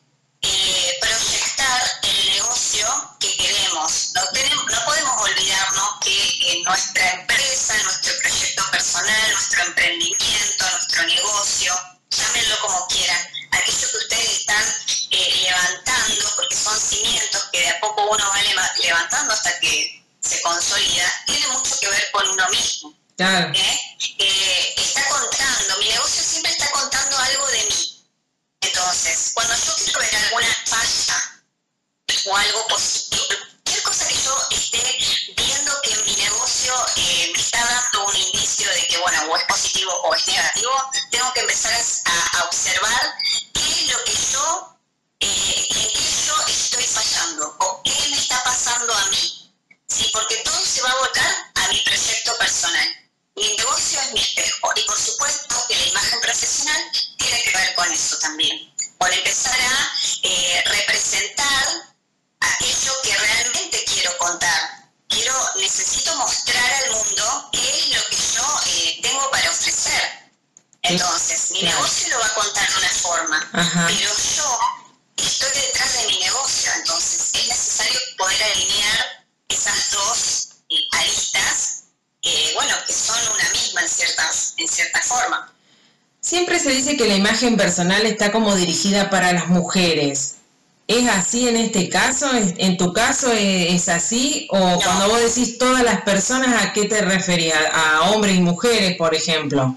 eh, 0.47 0.99
proyectar 1.01 1.83
el 2.03 2.27
negocio 2.31 3.17
que 3.21 3.37
queremos. 3.37 4.11
No, 4.15 4.23
tenemos, 4.33 4.65
no 4.67 4.85
podemos 4.85 5.23
olvidarnos 5.23 5.89
que 6.03 6.53
en 6.53 6.63
nuestra 6.65 7.11
empresa, 7.13 7.75
nuestro 7.83 8.13
proyecto 8.23 8.63
personal, 8.71 9.33
nuestro 9.33 9.63
emprendimiento, 9.65 10.71
nuestro 10.71 11.03
negocio, 11.05 11.75
llámenlo 12.11 12.59
como 12.61 12.87
quieran, 12.89 13.21
aquello 13.53 13.91
que 13.91 13.97
ustedes 13.97 14.31
están 14.41 14.65
eh, 15.11 15.41
levantando, 15.43 16.33
porque 16.37 16.57
son 16.57 16.79
cimientos 16.81 17.45
que 17.53 17.61
de 17.61 17.69
a 17.71 17.81
poco 17.81 18.05
uno 18.11 18.29
va 18.29 18.43
leva- 18.43 18.73
levantando 18.83 19.33
hasta 19.35 19.59
que 19.61 20.05
se 20.21 20.41
consolida, 20.43 21.13
tiene 21.27 21.47
mucho 21.49 21.79
que 21.81 21.89
ver 21.89 22.11
con 22.13 22.29
uno 22.29 22.49
mismo. 22.51 22.93
Claro, 23.17 23.51
¿eh? 23.55 23.81
Eh, 24.19 24.75
está 24.77 25.03
contando, 25.09 25.79
mi 25.79 25.89
negocio 25.89 26.23
siempre 26.23 26.53
está 26.53 26.71
contando 26.71 27.17
algo 27.19 27.47
de 27.49 27.65
mí. 27.65 27.96
Entonces, 28.67 29.31
cuando 29.33 29.55
yo 29.55 29.75
quiero 29.77 30.01
ver 30.01 30.17
alguna 30.17 30.57
falla 30.67 31.43
o 32.27 32.37
algo 32.37 32.67
positivo, 32.67 33.25
cualquier 33.63 33.83
cosa 33.85 34.09
que 34.09 34.15
yo 34.15 34.49
esté 34.51 35.35
viendo 35.37 35.81
que 35.83 35.95
mi 36.03 36.17
negocio 36.17 36.75
eh, 36.97 37.31
me 37.33 37.41
está 37.41 37.65
dando 37.65 38.07
un 38.07 38.17
indicio 38.17 38.69
de 38.71 38.87
que, 38.89 38.99
bueno, 38.99 39.23
o 39.31 39.37
es 39.37 39.45
positivo 39.45 39.93
o 40.03 40.15
es 40.15 40.27
negativo, 40.27 40.91
tengo 41.11 41.33
que 41.33 41.41
empezar 41.41 41.73
a, 42.07 42.45
observar 42.45 43.15
qué 43.53 43.61
es 43.61 43.93
lo 43.93 44.05
que 44.05 44.15
yo, 44.33 44.77
eh, 45.21 45.67
en 45.71 45.89
qué 45.93 46.27
yo 46.27 46.35
estoy 46.49 46.85
fallando 46.85 47.06
que 87.07 87.13
la 87.13 87.19
imagen 87.19 87.57
personal 87.57 88.05
está 88.05 88.33
como 88.33 88.55
dirigida 88.57 89.11
para 89.11 89.33
las 89.33 89.47
mujeres. 89.49 90.35
¿Es 90.89 91.09
así 91.09 91.49
en 91.49 91.57
este 91.57 91.89
caso? 91.89 92.33
¿Es- 92.33 92.55
¿En 92.59 92.77
tu 92.77 92.93
caso 92.93 93.31
es, 93.33 93.75
es 93.75 93.89
así? 93.89 94.47
¿O 94.51 94.81
cuando 94.83 95.09
vos 95.09 95.21
decís 95.21 95.57
todas 95.59 95.83
las 95.85 96.03
personas, 96.03 96.63
a 96.65 96.73
qué 96.73 96.85
te 96.87 97.01
referías? 97.03 97.59
¿A 97.73 98.11
hombres 98.11 98.37
y 98.37 98.41
mujeres, 98.41 98.97
por 98.97 99.15
ejemplo? 99.15 99.77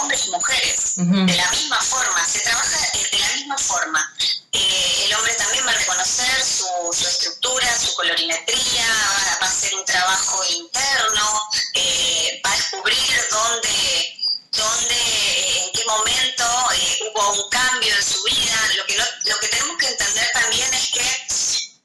Hombres 0.00 0.26
y 0.26 0.30
mujeres, 0.30 0.92
de 0.96 1.36
la 1.36 1.50
misma 1.50 1.80
forma, 1.80 2.26
se 2.26 2.40
trabaja 2.40 2.78
de 3.10 3.18
la 3.18 3.28
misma 3.36 3.58
forma. 3.58 4.14
Eh, 4.52 5.04
el 5.06 5.14
hombre 5.14 5.34
también 5.34 5.66
va 5.66 5.70
a 5.70 5.74
reconocer 5.74 6.44
su, 6.44 6.66
su 6.92 7.06
estructura, 7.06 7.78
su 7.78 7.94
colorimetría, 7.94 8.86
va, 8.86 9.38
va 9.42 9.46
a 9.46 9.48
hacer 9.50 9.74
un 9.74 9.84
trabajo 9.84 10.44
interno, 10.44 11.48
eh, 11.74 12.40
va 12.44 12.52
a 12.52 12.56
descubrir 12.56 13.26
dónde, 13.30 14.18
dónde 14.52 15.64
en 15.64 15.72
qué 15.72 15.84
momento 15.86 16.44
eh, 16.74 16.98
hubo 17.14 17.32
un 17.44 17.50
cambio 17.50 17.94
en 17.94 18.02
su 18.02 18.22
vida. 18.24 18.56
Lo 18.76 18.86
que, 18.86 18.96
no- 18.96 19.04
lo 19.24 19.38
que 19.38 19.48
tenemos 19.48 19.76
que 19.78 19.86
entender 19.88 20.30
también 20.32 20.74
es 20.74 20.90
que 20.90 21.26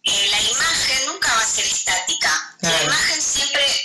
eh, 0.04 0.28
la 0.32 0.41
imagen 0.41 1.06
nunca 1.08 1.34
va 1.36 1.41
a 1.41 1.45
ser 1.47 1.65
estática. 1.65 2.56
La 2.62 2.84
imagen 2.84 3.21
siempre 3.21 3.84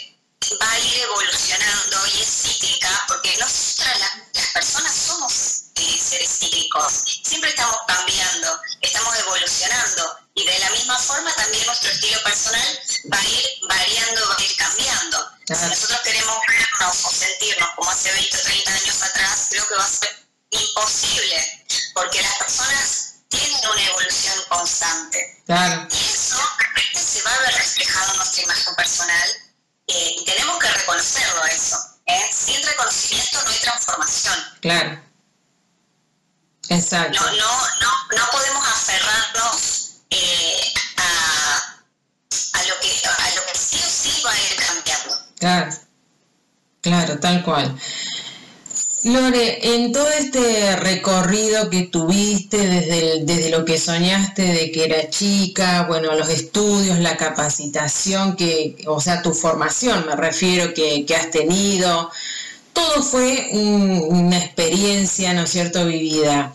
va 0.60 0.70
a 0.70 0.78
ir 0.78 1.02
evolucionando 1.02 2.06
y 2.14 2.20
es 2.20 2.28
cíclica, 2.42 3.04
porque 3.08 3.36
nosotras 3.38 3.98
las 4.34 4.46
personas 4.48 4.94
somos 4.94 5.64
eh, 5.76 5.98
seres 5.98 6.38
cíclicos, 6.38 7.04
siempre 7.22 7.50
estamos 7.50 7.76
cambiando, 7.86 8.60
estamos 8.80 9.18
evolucionando 9.18 10.18
y 10.34 10.44
de 10.44 10.58
la 10.58 10.70
misma 10.70 10.98
forma 10.98 11.34
también 11.34 11.64
nuestro 11.66 11.90
estilo 11.90 12.22
personal 12.22 12.80
va 13.12 13.18
a 13.18 13.24
ir 13.24 13.46
variando, 13.68 14.28
va 14.28 14.36
a 14.38 14.42
ir 14.42 14.56
cambiando. 14.56 15.30
Si 15.46 15.54
nosotros 15.54 16.00
queremos 16.04 16.36
vernos 16.46 17.04
o 17.04 17.10
sentirnos 17.10 17.70
como 17.74 17.90
hace 17.90 18.12
20 18.12 18.36
o 18.36 18.40
30 18.40 18.72
años 18.72 19.02
atrás, 19.02 19.46
creo 19.50 19.66
que 19.66 19.74
va 19.74 19.84
a 19.84 19.88
ser 19.88 20.26
imposible, 20.50 21.66
porque 21.94 22.22
las 22.22 22.34
personas 22.36 23.14
tienen 23.28 23.68
una 23.68 23.84
evolución 23.84 24.34
constante. 24.48 25.42
Y 25.90 26.04
eso 26.04 26.40
este 26.76 26.98
se 26.98 27.22
va 27.22 27.34
a 27.34 27.40
ver 27.40 27.54
reflejado 27.54 28.12
en 28.12 28.16
nuestra 28.18 28.42
imagen 28.42 28.74
personal 28.76 29.49
eh, 29.90 30.16
y 30.18 30.24
tenemos 30.24 30.58
que 30.58 30.68
reconocerlo 30.68 31.44
eso. 31.46 31.76
¿eh? 32.06 32.30
Sin 32.32 32.62
reconocimiento 32.64 33.42
no 33.42 33.50
hay 33.50 33.58
transformación. 33.58 34.34
Claro. 34.60 35.02
Exacto. 36.68 37.18
No, 37.20 37.30
no, 37.32 37.68
no, 37.80 38.16
no 38.16 38.30
podemos 38.30 38.66
aferrarnos 38.66 39.90
eh, 40.10 40.72
a, 40.96 41.78
a, 42.58 42.62
lo 42.62 42.80
que, 42.80 43.00
a 43.06 43.34
lo 43.34 43.46
que 43.46 43.58
sí 43.58 43.76
o 43.84 43.90
sí 43.90 44.22
va 44.24 44.30
a 44.30 44.38
ir 44.38 44.56
cambiando. 44.56 45.18
Claro, 45.38 45.76
claro, 46.80 47.18
tal 47.18 47.42
cual. 47.42 47.80
Lore, 49.02 49.76
en 49.76 49.92
todo 49.92 50.10
este 50.10 50.76
recorrido 50.76 51.70
que 51.70 51.84
tuviste 51.84 52.58
desde, 52.58 53.24
desde 53.24 53.48
lo 53.48 53.64
que 53.64 53.78
soñaste 53.78 54.42
de 54.42 54.70
que 54.70 54.84
era 54.84 55.08
chica, 55.08 55.86
bueno, 55.88 56.14
los 56.14 56.28
estudios, 56.28 56.98
la 56.98 57.16
capacitación, 57.16 58.36
que, 58.36 58.76
o 58.86 59.00
sea, 59.00 59.22
tu 59.22 59.32
formación, 59.32 60.04
me 60.06 60.16
refiero, 60.16 60.74
que, 60.74 61.06
que 61.06 61.16
has 61.16 61.30
tenido, 61.30 62.10
todo 62.74 63.02
fue 63.02 63.48
una 63.52 64.36
experiencia, 64.36 65.32
¿no 65.32 65.44
es 65.44 65.50
cierto?, 65.50 65.86
vivida. 65.86 66.52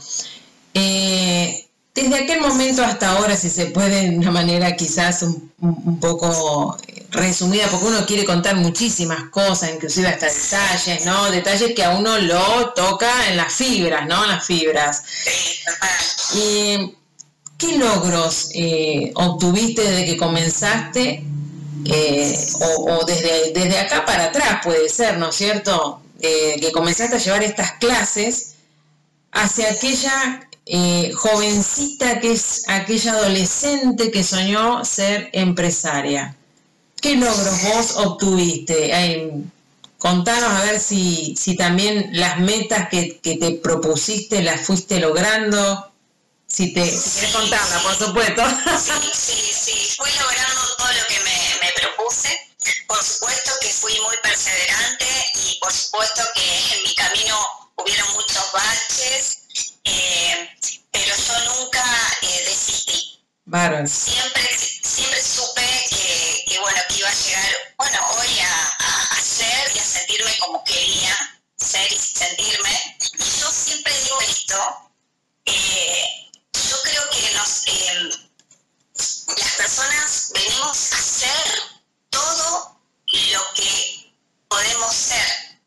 Eh, 0.75 1.65
desde 1.95 2.15
aquel 2.15 2.41
momento 2.41 2.84
hasta 2.84 3.12
ahora, 3.12 3.36
si 3.36 3.49
se 3.49 3.67
puede 3.67 4.10
de 4.10 4.17
una 4.17 4.31
manera 4.31 4.75
quizás 4.75 5.23
un, 5.23 5.51
un, 5.62 5.99
poco 5.99 6.77
resumida, 7.15 7.67
porque 7.69 7.86
uno 7.88 8.06
quiere 8.06 8.25
contar 8.25 8.56
muchísimas 8.56 9.30
cosas, 9.30 9.71
inclusive 9.73 10.08
hasta 10.08 10.28
detalles, 10.28 11.06
¿no? 11.06 11.32
Detalles 11.32 11.73
que 11.75 11.84
a 11.84 11.91
uno 11.91 12.17
lo 12.19 12.73
toca 12.73 13.30
en 13.30 13.38
las 13.38 13.54
fibras, 13.54 14.08
¿no? 14.08 14.23
En 14.23 14.32
las 14.32 14.45
fibras. 14.45 15.04
Y, 16.36 16.95
¿Qué 17.58 17.78
logros 17.78 18.49
eh, 18.54 19.13
obtuviste 19.15 19.82
desde 19.82 20.06
que 20.06 20.17
comenzaste? 20.17 21.23
Eh, 21.86 22.47
o, 22.60 22.95
o 22.95 23.06
desde, 23.06 23.54
desde 23.54 23.80
acá 23.80 24.04
para 24.06 24.25
atrás 24.25 24.60
puede 24.63 24.89
ser, 24.89 25.17
¿no 25.17 25.30
es 25.30 25.36
cierto? 25.36 26.01
Eh, 26.19 26.58
que 26.60 26.71
comenzaste 26.71 27.15
a 27.15 27.19
llevar 27.19 27.43
estas 27.43 27.73
clases 27.73 28.56
hacia 29.32 29.71
aquella 29.71 30.47
eh, 30.65 31.12
jovencita 31.13 32.19
que 32.19 32.32
es 32.32 32.63
aquella 32.67 33.13
adolescente 33.13 34.10
que 34.10 34.23
soñó 34.23 34.84
ser 34.84 35.30
empresaria. 35.34 36.36
¿Qué 37.01 37.15
logros 37.15 37.63
vos 37.63 37.95
obtuviste? 37.97 38.91
Eh, 38.91 39.31
contanos 39.97 40.49
a 40.49 40.63
ver 40.63 40.79
si, 40.79 41.36
si 41.38 41.55
también 41.55 42.10
las 42.13 42.39
metas 42.39 42.89
que, 42.89 43.19
que, 43.19 43.38
te 43.38 43.51
propusiste 43.51 44.41
las 44.41 44.62
fuiste 44.62 44.99
logrando. 44.99 45.91
Si 46.47 46.73
te 46.73 46.86
si 46.89 47.10
quieres 47.10 47.36
contarla, 47.36 47.79
por 47.84 47.95
supuesto. 47.95 48.43
Sí, 48.77 49.10
sí, 49.13 49.51
sí, 49.53 49.95
fui 49.97 50.10
logrando 50.21 50.62
todo 50.77 50.88
lo 50.88 51.08
que 51.08 51.19
me, 51.19 51.65
me 51.65 51.71
propuse. 51.73 52.29
Por 52.88 53.03
supuesto 53.03 53.51
que 53.62 53.67
fui 53.67 53.93
muy 54.01 54.15
perseverante 54.23 55.05
y 55.36 55.60
por 55.60 55.71
supuesto 55.71 56.21
que 56.34 56.75
en 56.75 56.84
mi 56.84 56.95
camino 56.95 57.38
hubieron 57.75 58.12
muchos 58.13 58.51
baches, 58.53 59.39
eh, 59.84 60.49
pero 60.91 61.15
yo 61.15 61.55
nunca 61.55 61.84
eh, 62.21 62.43
desistí. 62.45 63.19
Baron. 63.45 63.88
Siempre 63.88 64.44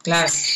Claro. 0.09 0.48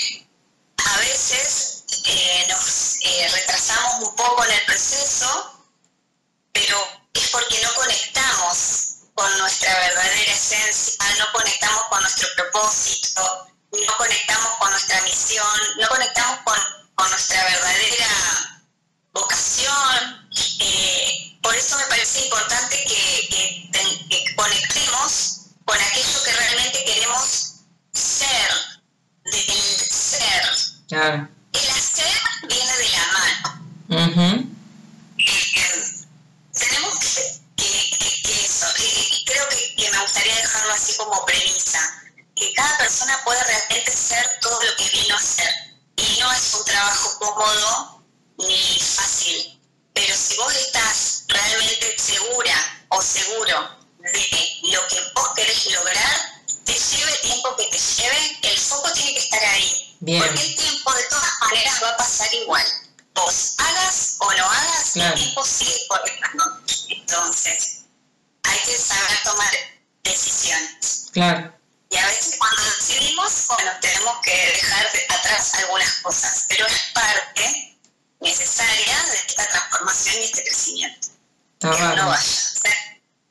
Cosas, 76.32 76.46
pero 76.48 76.66
es 76.66 76.80
parte 76.94 77.76
necesaria 78.20 78.96
de 79.10 79.16
esta 79.28 79.46
transformación 79.46 80.14
y 80.20 80.24
este 80.24 80.42
crecimiento. 80.44 81.08
Está 81.54 81.70
que 81.70 81.82
bárbaro. 81.82 82.06
vaya. 82.08 82.22
¿sí? 82.22 82.68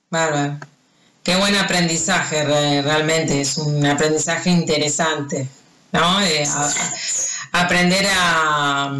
Bárbaro. 0.09 0.59
Qué 1.23 1.35
buen 1.35 1.55
aprendizaje 1.55 2.43
realmente, 2.81 3.41
es 3.41 3.57
un 3.57 3.85
aprendizaje 3.85 4.49
interesante, 4.49 5.47
¿no? 5.91 6.19
Eh, 6.21 6.43
a 7.53 7.61
aprender 7.61 8.07
a, 8.11 8.91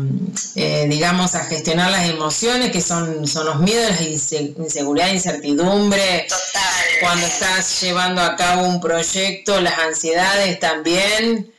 eh, 0.55 0.85
digamos, 0.87 1.33
a 1.33 1.45
gestionar 1.45 1.89
las 1.89 2.07
emociones, 2.07 2.71
que 2.71 2.81
son, 2.81 3.25
son 3.25 3.47
los 3.47 3.59
miedos, 3.59 3.99
la 3.99 4.63
inseguridad, 4.63 5.11
incertidumbre. 5.11 6.27
Total. 6.29 6.85
Cuando 6.99 7.25
estás 7.25 7.81
llevando 7.81 8.21
a 8.21 8.35
cabo 8.35 8.67
un 8.67 8.79
proyecto, 8.79 9.59
las 9.59 9.79
ansiedades 9.79 10.59
también. 10.59 11.51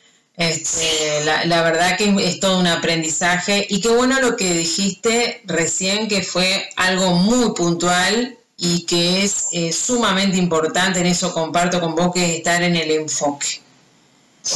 Este, 0.50 1.24
la, 1.24 1.62
verdad 1.62 1.96
que 1.96 2.12
es 2.18 2.40
todo 2.40 2.58
un 2.58 2.66
aprendizaje 2.66 3.64
y 3.70 3.80
qué 3.80 3.90
bueno 3.90 4.20
lo 4.20 4.36
que 4.36 4.52
dijiste 4.52 5.40
recién, 5.44 6.08
que 6.08 6.22
fue 6.22 6.68
algo 6.74 7.14
muy 7.14 7.54
puntual 7.54 8.36
y 8.56 8.84
que 8.84 9.22
es 9.22 9.46
eh, 9.52 9.72
sumamente 9.72 10.36
importante, 10.36 10.98
en 10.98 11.06
eso 11.06 11.32
comparto 11.32 11.80
con 11.80 11.94
vos, 11.94 12.12
que 12.12 12.24
es 12.24 12.38
estar 12.38 12.60
en 12.62 12.74
el 12.74 12.90
enfoque. 12.90 13.60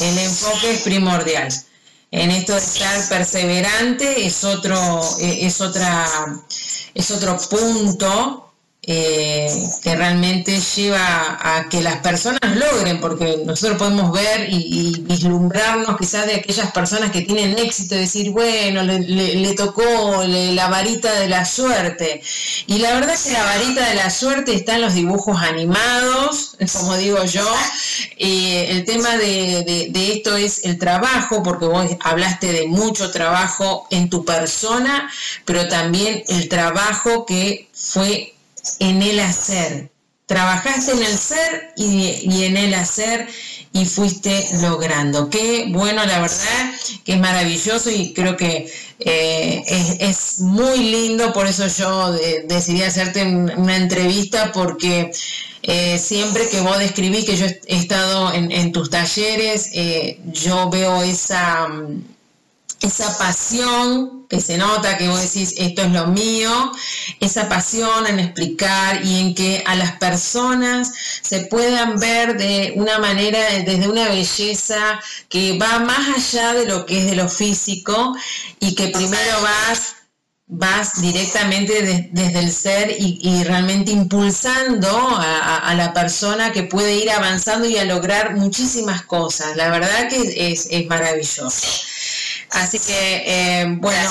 El 0.00 0.18
enfoque 0.18 0.72
es 0.72 0.80
primordial. 0.80 1.52
En 2.10 2.32
esto 2.32 2.54
de 2.54 2.58
estar 2.58 3.08
perseverante 3.08 4.26
es 4.26 4.42
otro, 4.42 5.00
eh, 5.20 5.38
es 5.42 5.60
otra, 5.60 6.04
es 6.94 7.10
otro 7.12 7.38
punto 7.48 8.45
eh, 8.88 9.68
que 9.82 9.96
realmente 9.96 10.60
lleva 10.60 11.38
a 11.40 11.68
que 11.68 11.82
las 11.82 11.96
personas 11.96 12.40
logren, 12.54 13.00
porque 13.00 13.42
nosotros 13.44 13.78
podemos 13.78 14.12
ver 14.12 14.46
y, 14.48 15.00
vislumbrarnos 15.00 15.96
quizás 15.96 16.26
de 16.26 16.36
aquellas 16.36 16.70
personas 16.70 17.10
que 17.10 17.22
tienen 17.22 17.58
éxito, 17.58 17.96
decir, 17.96 18.30
bueno, 18.30 18.84
le, 18.84 19.54
tocó 19.54 20.22
la 20.24 20.68
varita 20.68 21.12
de 21.18 21.28
la 21.28 21.44
suerte. 21.44 22.22
Y 22.68 22.78
la 22.78 22.94
verdad 22.94 23.14
es 23.14 23.24
que 23.24 23.32
la 23.32 23.42
varita 23.42 23.88
de 23.88 23.94
la 23.96 24.08
suerte 24.08 24.54
está 24.54 24.76
en 24.76 24.82
los 24.82 24.94
dibujos 24.94 25.40
animados, 25.42 26.56
como 26.72 26.96
digo 26.96 27.24
yo. 27.24 27.48
El 28.18 28.84
tema 28.84 29.16
de 29.16 29.90
esto 30.14 30.36
es 30.36 30.64
el 30.64 30.78
trabajo, 30.78 31.42
porque 31.42 31.66
vos 31.66 31.86
hablaste 32.00 32.52
de 32.52 32.68
mucho 32.68 33.10
trabajo 33.10 33.88
en 33.90 34.10
tu 34.10 34.24
persona, 34.24 35.10
pero 35.44 35.66
también 35.66 36.22
el 36.28 36.48
trabajo 36.48 37.26
que 37.26 37.68
fue 37.72 38.35
en 38.78 39.02
el 39.02 39.20
hacer. 39.20 39.90
Trabajaste 40.26 40.92
en 40.92 41.02
el 41.02 41.18
ser 41.18 41.72
y, 41.76 42.18
y, 42.22 42.44
en 42.44 42.56
el 42.56 42.74
hacer 42.74 43.28
y 43.72 43.84
fuiste 43.84 44.48
logrando. 44.60 45.30
Qué 45.30 45.66
bueno, 45.68 46.04
la 46.04 46.20
verdad, 46.20 46.70
que 47.04 47.12
es 47.12 47.20
maravilloso 47.20 47.90
y 47.90 48.12
creo 48.12 48.36
que 48.36 48.68
eh, 48.98 49.62
es, 50.00 50.40
muy 50.40 50.78
lindo, 50.78 51.32
por 51.32 51.46
eso 51.46 51.66
yo 51.68 52.12
decidí 52.46 52.82
hacerte 52.82 53.22
una 53.24 53.76
entrevista 53.76 54.52
porque 54.52 55.10
eh, 55.62 55.98
siempre 55.98 56.48
que 56.48 56.60
vos 56.60 56.78
describís 56.78 57.26
que 57.26 57.36
yo 57.36 57.46
he 57.46 57.76
estado 57.76 58.32
en, 58.32 58.72
tus 58.72 58.88
talleres, 58.88 59.70
eh, 59.74 60.18
yo 60.32 60.70
veo 60.70 61.02
esa 61.02 61.68
esa 62.80 63.16
pasión 63.18 64.26
que 64.28 64.40
se 64.40 64.58
nota, 64.58 64.98
que 64.98 65.08
vos 65.08 65.22
decís, 65.22 65.54
esto 65.56 65.82
es 65.82 65.92
lo 65.92 66.08
mío, 66.08 66.72
esa 67.20 67.48
pasión 67.48 68.06
en 68.06 68.18
explicar 68.18 69.04
y 69.04 69.20
en 69.20 69.34
que 69.34 69.62
a 69.66 69.76
las 69.76 69.92
personas 69.92 70.92
se 71.22 71.42
puedan 71.46 71.98
ver 71.98 72.36
de 72.36 72.74
una 72.76 72.98
manera, 72.98 73.38
desde 73.64 73.88
una 73.88 74.08
belleza 74.08 75.00
que 75.28 75.58
va 75.58 75.78
más 75.78 76.16
allá 76.16 76.54
de 76.54 76.66
lo 76.66 76.86
que 76.86 76.98
es 76.98 77.06
de 77.06 77.16
lo 77.16 77.28
físico 77.28 78.16
y 78.60 78.74
que 78.74 78.88
primero 78.88 79.40
vas 79.42 79.96
vas 80.48 81.00
directamente 81.00 82.08
desde 82.12 82.38
el 82.38 82.52
ser 82.52 82.94
y, 82.98 83.42
realmente 83.42 83.90
impulsando 83.90 84.88
a, 84.88 85.74
la 85.76 85.92
persona 85.92 86.52
que 86.52 86.62
puede 86.62 86.94
ir 86.96 87.10
avanzando 87.10 87.66
y 87.68 87.76
a 87.78 87.84
lograr 87.84 88.36
muchísimas 88.36 89.02
cosas. 89.02 89.56
La 89.56 89.70
verdad 89.70 90.08
que 90.08 90.52
es, 90.52 90.68
es 90.70 90.86
maravilloso. 90.86 91.66
Así 92.50 92.78
que, 92.78 93.22
eh, 93.26 93.66
bueno, 93.78 94.10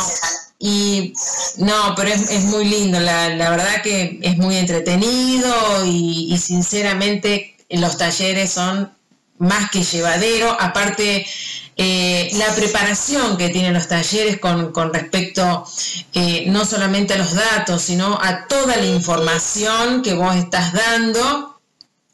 y 0.60 1.14
no, 1.58 1.94
pero 1.96 2.10
es, 2.10 2.44
muy 2.46 2.66
lindo, 2.66 3.00
la, 3.00 3.30
verdad 3.50 3.82
que 3.84 4.20
es 4.22 4.38
muy 4.38 4.58
entretenido 4.58 5.54
y, 5.86 6.38
sinceramente 6.38 7.56
los 7.70 7.98
talleres 7.98 8.52
son 8.52 8.92
más 9.38 9.70
que 9.70 9.84
llevadero, 9.84 10.56
aparte 10.60 11.26
eh, 11.78 12.30
la 12.34 12.56
preparación 12.56 13.38
que 13.38 13.50
tienen 13.50 13.74
los 13.74 13.88
talleres 13.88 14.40
con, 14.40 14.94
respecto 14.94 15.66
eh, 16.14 16.46
no 16.48 16.64
solamente 16.64 17.16
a 17.16 17.18
los 17.18 17.34
datos, 17.34 17.82
sino 17.82 18.18
a 18.22 18.48
toda 18.48 18.78
la 18.78 18.86
información 18.86 20.02
que 20.02 20.14
vos 20.14 20.36
estás 20.36 20.72
dando 20.72 21.55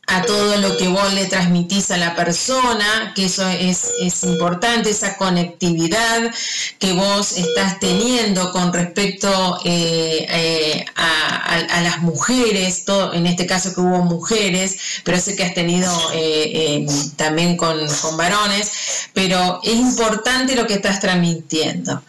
a 0.07 0.23
todo 0.23 0.57
lo 0.57 0.75
que 0.77 0.87
vos 0.87 1.13
le 1.13 1.25
transmitís 1.27 1.89
a 1.91 1.97
la 1.97 2.15
persona, 2.15 3.13
que 3.15 3.25
eso 3.25 3.47
es, 3.47 4.23
importante, 4.23 4.89
esa 4.89 5.15
conectividad 5.15 6.31
que 6.79 6.93
vos 6.93 7.37
estás 7.37 7.79
teniendo 7.79 8.51
con 8.51 8.73
respecto 8.73 9.59
eh, 9.63 10.25
eh, 10.29 10.85
a, 10.95 11.81
las 11.81 12.01
mujeres, 12.01 12.85
todo, 12.85 13.13
en 13.13 13.25
este 13.25 13.45
caso 13.45 13.73
que 13.73 13.81
hubo 13.81 14.03
mujeres, 14.03 14.77
pero 15.03 15.19
sé 15.19 15.35
que 15.35 15.43
has 15.43 15.53
tenido 15.53 15.91
eh, 16.13 16.85
también 17.15 17.57
con, 17.57 17.77
con 18.01 18.17
varones, 18.17 19.09
pero 19.13 19.59
es 19.63 19.75
importante 19.75 20.55
lo 20.55 20.67
que 20.67 20.75
estás 20.75 20.99
transmitiendo. 20.99 22.01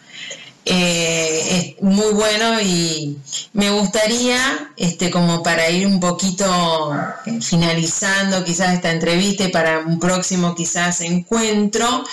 Eh, 0.65 1.75
es 1.77 1.83
muy 1.83 2.13
bueno 2.13 2.61
y 2.61 3.17
me 3.51 3.69
gustaría, 3.71 4.71
este, 4.77 5.11
como 5.11 5.43
para 5.43 5.69
ir 5.69 5.85
un 5.85 5.99
poquito 5.99 6.93
eh, 7.25 7.41
finalizando 7.41 8.45
quizás 8.45 8.73
esta 8.73 8.91
entrevista 8.91 9.43
y 9.43 9.49
para 9.49 9.79
un 9.79 9.99
próximo 9.99 10.55
quizás 10.55 11.01
encuentro, 11.01 12.05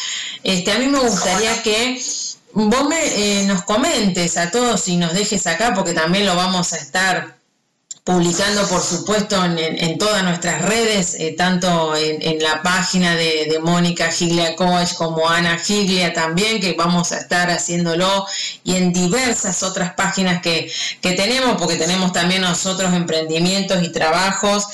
este, 0.43 0.73
a 0.73 0.79
mí 0.79 0.87
me 0.87 0.99
gustaría 0.99 1.63
que 1.63 2.01
vos 2.53 2.89
me, 2.89 3.41
eh, 3.41 3.45
nos 3.47 3.63
comentes 3.63 4.37
a 4.37 4.51
todos 4.51 4.89
y 4.89 4.97
nos 4.97 5.15
dejes 5.15 5.47
acá 5.47 5.73
porque 5.75 5.93
también 5.93 6.27
lo 6.27 6.35
vamos 6.35 6.73
a 6.73 6.77
estar 6.77 7.40
publicando, 8.11 8.67
por 8.67 8.83
supuesto, 8.83 9.45
en, 9.45 9.97
todas 9.97 10.25
nuestras 10.25 10.63
redes, 10.63 11.15
eh, 11.15 11.37
tanto 11.39 11.95
en, 11.95 12.43
la 12.43 12.61
página 12.61 13.15
de, 13.15 13.59
Mónica 13.63 14.11
Giglia 14.11 14.57
Coach 14.57 14.95
como 14.95 15.29
Ana 15.29 15.57
Giglia 15.59 16.13
también, 16.13 16.61
que 16.61 16.73
vamos 16.73 17.13
a 17.13 17.19
estar 17.19 17.51
haciéndolo, 17.51 18.27
y 18.65 18.75
en 18.75 18.93
diversas 18.93 19.63
otras 19.63 19.95
páginas 19.95 20.43
que, 20.43 20.73
tenemos, 21.01 21.57
porque 21.57 21.77
tenemos 21.77 22.13
también 22.13 22.43
nosotros 22.43 22.93
emprendimientos 22.95 23.81
y 23.85 23.93
trabajos, 23.93 24.67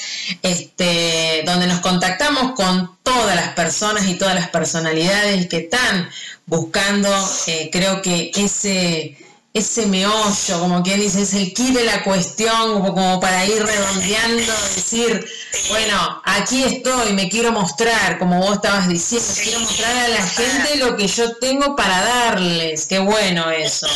este, 0.42 1.42
donde 1.44 1.66
nos 1.66 1.80
contactamos 1.80 2.52
con 2.52 2.96
todas 3.02 3.36
las 3.36 3.48
personas 3.50 4.06
y 4.06 4.14
todas 4.14 4.34
las 4.34 4.48
personalidades 4.48 5.46
que 5.46 5.58
están 5.58 6.08
buscando, 6.46 7.10
eh, 7.48 7.68
creo 7.70 8.00
que 8.00 8.30
ese 8.34 9.25
ese 9.56 9.86
meollo, 9.86 10.60
como 10.60 10.82
quien 10.82 11.00
dice, 11.00 11.22
es 11.22 11.32
el 11.32 11.54
kit 11.54 11.74
de 11.74 11.84
la 11.84 12.04
cuestión, 12.04 12.82
como, 12.82 13.18
para 13.20 13.46
ir 13.46 13.64
redondeando, 13.64 14.52
decir, 14.74 15.26
bueno, 15.70 16.22
aquí 16.24 16.62
estoy, 16.62 17.14
me 17.14 17.30
quiero 17.30 17.52
mostrar, 17.52 18.18
como 18.18 18.38
vos 18.40 18.56
estabas 18.56 18.86
diciendo, 18.86 19.26
quiero 19.42 19.60
mostrar 19.60 19.96
a 19.96 20.08
la 20.08 20.22
gente 20.22 20.76
lo 20.76 20.96
que 20.96 21.06
yo 21.06 21.36
tengo 21.36 21.74
para 21.74 22.02
darles, 22.02 22.84
qué 22.84 22.98
bueno 22.98 23.50
eso. 23.50 23.86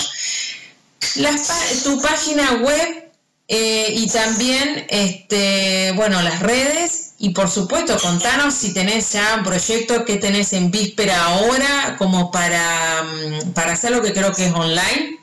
tu 1.85 2.01
página 2.01 2.53
web 2.63 3.11
eh, 3.49 3.93
y 3.97 4.09
también, 4.09 4.87
este, 4.89 5.93
bueno, 5.95 6.23
las 6.23 6.41
redes 6.41 7.13
y 7.19 7.31
por 7.31 7.51
supuesto 7.51 7.99
contanos 7.99 8.55
si 8.55 8.73
tenés 8.73 9.13
ya 9.13 9.35
un 9.37 9.45
proyecto 9.45 10.07
que 10.07 10.17
tenés 10.17 10.55
en 10.55 10.71
víspera 10.71 11.23
ahora 11.27 11.97
como 11.99 12.31
para, 12.31 13.03
mm, 13.03 13.51
para 13.53 13.73
hacer 13.73 13.91
lo 13.91 14.01
que 14.01 14.15
creo 14.15 14.33
que 14.33 14.47
es 14.47 14.53
online. 14.55 15.20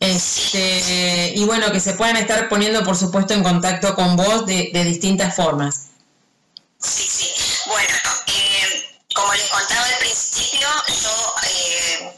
Este, 0.00 1.32
y 1.34 1.44
bueno, 1.44 1.72
que 1.72 1.80
se 1.80 1.94
puedan 1.94 2.16
estar 2.16 2.48
poniendo, 2.48 2.84
por 2.84 2.96
supuesto, 2.96 3.34
en 3.34 3.42
contacto 3.42 3.94
con 3.94 4.16
vos 4.16 4.46
de, 4.46 4.70
distintas 4.84 5.34
formas. 5.34 5.88
Sí, 6.80 7.02
sí. 7.02 7.28
Bueno, 7.66 7.94
eh, 8.28 8.98
como 9.12 9.34
les 9.34 9.48
contaba 9.48 9.84
al 9.84 9.98
principio, 9.98 10.68
yo 11.02 11.34
eh, 11.42 12.16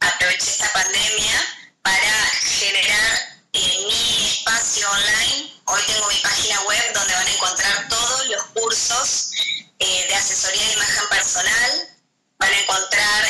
aproveché 0.00 0.50
esta 0.50 0.70
pandemia 0.74 1.40
para 1.80 2.12
generar 2.42 3.18
eh, 3.54 3.86
mi 3.88 4.26
espacio 4.26 4.86
online. 4.90 5.54
Hoy 5.64 5.80
tengo 5.86 6.06
mi 6.08 6.18
página 6.22 6.60
web 6.62 6.92
donde 6.94 7.14
van 7.14 7.26
a 7.26 7.30
encontrar 7.32 7.88
todos 7.88 8.26
los 8.26 8.42
cursos 8.54 9.30
de 9.78 10.14
asesoría 10.14 10.66
de 10.66 10.72
imagen 10.74 11.08
personal. 11.08 11.91
Van 12.42 12.52
a 12.52 12.58
encontrar 12.58 13.24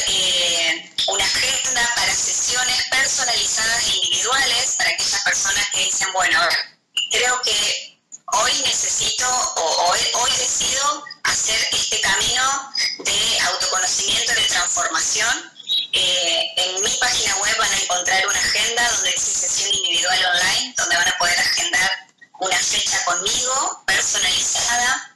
una 1.08 1.22
agenda 1.22 1.86
para 1.96 2.14
sesiones 2.14 2.82
personalizadas 2.90 3.86
e 3.88 3.96
individuales 3.96 4.74
para 4.78 4.88
aquellas 4.88 5.20
personas 5.20 5.68
que 5.68 5.84
dicen, 5.84 6.10
bueno, 6.14 6.40
creo 7.10 7.42
que 7.42 8.00
hoy 8.24 8.52
necesito 8.64 9.28
o 9.28 9.90
hoy, 9.90 10.30
decido 10.38 11.04
hacer 11.24 11.60
este 11.72 12.00
camino 12.00 12.72
de 13.04 13.40
autoconocimiento, 13.40 14.32
de 14.32 14.46
transformación. 14.46 15.52
Eh, 15.92 16.50
en 16.56 16.82
mi 16.82 16.96
página 16.96 17.36
web 17.36 17.56
van 17.58 17.70
a 17.70 17.80
encontrar 17.82 18.26
una 18.26 18.40
agenda 18.40 18.92
donde 18.92 19.10
dice 19.10 19.46
sesión 19.46 19.74
individual 19.74 20.24
online, 20.24 20.74
donde 20.74 20.96
van 20.96 21.08
a 21.08 21.18
poder 21.18 21.38
agendar 21.38 21.90
una 22.40 22.56
fecha 22.56 23.04
conmigo 23.04 23.82
personalizada 23.84 25.11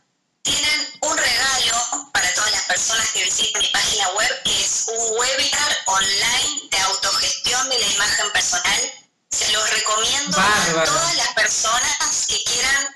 tienen 0.46 0.98
un 1.00 1.18
regalo 1.18 2.10
para 2.12 2.32
todas 2.34 2.52
las 2.52 2.62
personas 2.62 3.10
que 3.12 3.24
visiten 3.24 3.60
mi 3.60 3.68
página 3.70 4.08
web, 4.10 4.42
que 4.44 4.60
es 4.60 4.86
un 4.86 5.18
webinar 5.18 5.76
online 5.86 6.68
de 6.70 6.78
autogestión 6.78 7.68
de 7.68 7.78
la 7.78 7.86
imagen 7.86 8.30
personal. 8.30 8.80
Se 9.28 9.50
los 9.50 9.70
recomiendo 9.70 10.38
a 10.38 10.84
todas 10.84 11.16
las 11.16 11.28
personas 11.34 12.26
que 12.28 12.42
quieran 12.44 12.86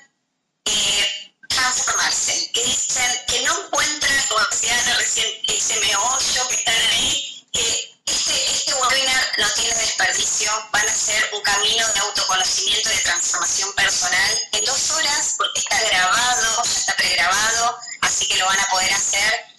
eh, 0.65 1.31
transformarse, 1.49 2.51
que 2.53 2.63
dicen 2.63 3.19
que 3.27 3.41
no 3.41 3.65
encuentran, 3.65 4.27
como 4.29 4.45
decía 4.49 4.95
recién, 4.97 5.27
ese 5.47 5.77
meollo 5.81 6.47
que 6.47 6.55
están 6.55 6.70
van 10.71 10.87
a 10.87 10.93
ser 10.93 11.29
un 11.33 11.41
camino 11.41 11.87
de 11.87 11.99
autoconocimiento 11.99 12.89
y 12.91 12.95
de 12.95 13.03
transformación 13.03 13.73
personal 13.73 14.39
en 14.53 14.65
dos 14.65 14.91
horas, 14.91 15.35
porque 15.37 15.59
está 15.59 15.81
grabado, 15.83 16.63
ya 16.63 16.71
está 16.71 16.95
pregrabado, 16.95 17.79
así 18.01 18.27
que 18.27 18.37
lo 18.37 18.45
van 18.45 18.59
a 18.59 18.67
poder 18.67 18.93
hacer 18.93 19.51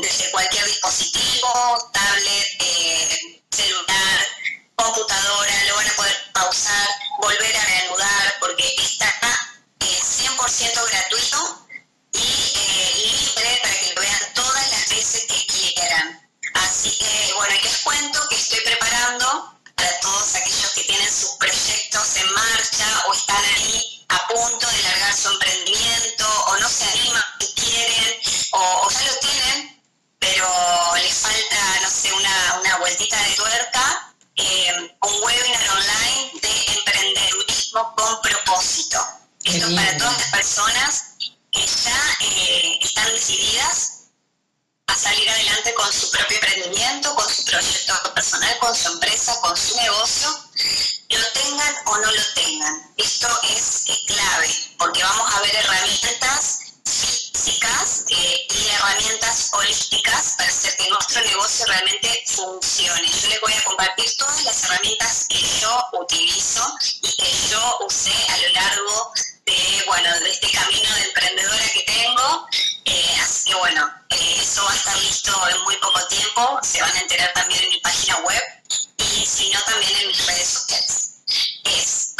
desde 0.00 0.30
cualquier 0.32 0.64
dispositivo, 0.64 1.90
tablet, 1.92 2.46
eh, 2.60 3.42
celular, 3.50 4.26
computadora, 4.74 5.64
lo 5.68 5.76
van 5.76 5.88
a 5.88 5.96
poder 5.96 6.16
pausar, 6.32 6.88
volver 7.20 7.56
a 7.56 7.64
reanudar, 7.64 8.34
porque 8.40 8.74
está 8.78 9.12
100% 9.80 9.80
eh, 9.80 10.90
gratuito 10.90 11.66
y 12.12 12.18
eh, 12.18 12.92
libre 12.96 13.60
para 13.62 13.74
que 13.74 13.94
lo 13.94 14.00
vean 14.00 14.34
todas 14.34 14.70
las 14.70 14.88
veces 14.88 15.24
que 15.26 15.46
quieran. 15.46 16.28
Así 16.54 16.90
que, 16.98 17.32
bueno, 17.34 17.54
les 17.62 17.78
cuento 17.78 18.28
que 18.28 18.34
estoy 18.36 18.60
preparando 18.60 19.60
para 19.82 20.00
todos 20.00 20.36
aquellos 20.36 20.70
que 20.74 20.84
tienen 20.84 21.10
sus 21.10 21.30
proyectos 21.30 22.16
en 22.16 22.32
marcha 22.32 23.04
o 23.08 23.12
están 23.14 23.44
ahí 23.56 24.06
a 24.10 24.28
punto 24.28 24.66
de 24.68 24.82
largar 24.82 25.12
su 25.12 25.28
emprendimiento 25.28 26.24
o 26.46 26.56
no 26.58 26.68
se 26.68 26.84
animan, 26.84 27.24
y 27.40 27.46
quieren 27.60 28.20
o, 28.52 28.88
ya 28.90 29.02
lo 29.02 29.18
tienen, 29.18 29.82
pero 30.20 30.46
les 30.96 31.14
falta, 31.14 31.80
no 31.82 31.90
sé, 31.90 32.12
una, 32.12 32.60
una 32.60 32.78
vueltita 32.78 33.20
de 33.24 33.34
tuerca, 33.34 34.14
eh, 34.36 34.96
un 35.00 35.24
webinar 35.24 35.70
online 35.70 36.30
de 36.40 36.74
emprendedurismo 36.74 37.94
con 37.96 38.20
propósito. 38.22 39.04
Esto 39.42 39.66
es 39.66 39.74
para 39.74 39.98
todas 39.98 40.18
las 40.18 40.28
personas 40.28 41.04
que 41.50 41.66
ya 41.66 42.16
eh, 42.20 42.78
están 42.82 43.12
decididas 43.12 43.91
a 44.86 44.94
salir 44.94 45.28
adelante 45.28 45.74
con 45.74 45.92
su 45.92 46.10
propio 46.10 46.36
emprendimiento, 46.36 47.14
con 47.14 47.28
su 47.28 47.44
proyecto 47.44 48.14
personal, 48.14 48.58
con 48.58 48.74
su 48.74 48.92
empresa, 48.92 49.40
con 49.40 49.56
su 49.56 49.76
negocio, 49.76 50.28
lo 51.08 51.32
tengan 51.32 51.74
o 51.86 51.98
no 51.98 52.10
lo 52.10 52.22
tengan. 52.34 52.92
Esto 52.96 53.28
es 53.54 53.84
eh, 53.88 53.98
clave, 54.06 54.48
porque 54.78 55.02
vamos 55.02 55.34
a 55.34 55.40
ver 55.40 55.54
herramientas 55.54 56.58
físicas 56.84 58.04
eh, 58.08 58.46
y 58.50 58.68
herramientas 58.68 59.50
holísticas 59.52 60.34
para 60.36 60.48
hacer 60.48 60.76
que 60.76 60.88
nuestro 60.90 61.22
negocio 61.22 61.66
realmente 61.66 62.24
funcione. 62.26 63.08
Yo 63.08 63.28
les 63.28 63.40
voy 63.40 63.52
a 63.52 63.64
compartir 63.64 64.16
todas 64.16 64.44
las 64.44 64.64
herramientas 64.64 65.26
que 65.28 65.42
yo 65.60 65.84
utilizo 65.92 66.76
y 67.02 67.16
que 67.16 67.48
yo 67.50 67.78
usé 67.86 68.12
a 68.28 68.38
lo 68.38 68.48
largo 68.50 69.12
de, 69.46 69.84
bueno, 69.86 70.20
de 70.20 70.30
este 70.30 70.50
camino 70.50 70.94
de 70.94 71.02
emprendedora 71.04 71.64
que 71.72 71.82
tengo. 71.82 72.48
Eh, 72.84 73.16
así 73.22 73.50
que 73.50 73.56
bueno, 73.56 73.90
eh, 74.10 74.36
eso 74.40 74.64
va 74.64 74.72
a 74.72 74.76
estar 74.76 74.96
listo 74.98 75.48
en 75.48 75.62
muy 75.62 75.76
poco 75.76 76.06
tiempo. 76.08 76.58
Se 76.62 76.80
van 76.80 76.96
a 76.96 77.00
enterar 77.00 77.32
también 77.34 77.62
en 77.62 77.70
mi 77.70 77.80
página 77.80 78.18
web 78.18 78.42
y 78.98 79.26
si 79.26 79.50
no 79.50 79.60
también 79.62 79.92
en 80.00 80.08
mis 80.08 80.26
redes 80.26 80.48
sociales. 80.48 81.14
Es, 81.64 82.11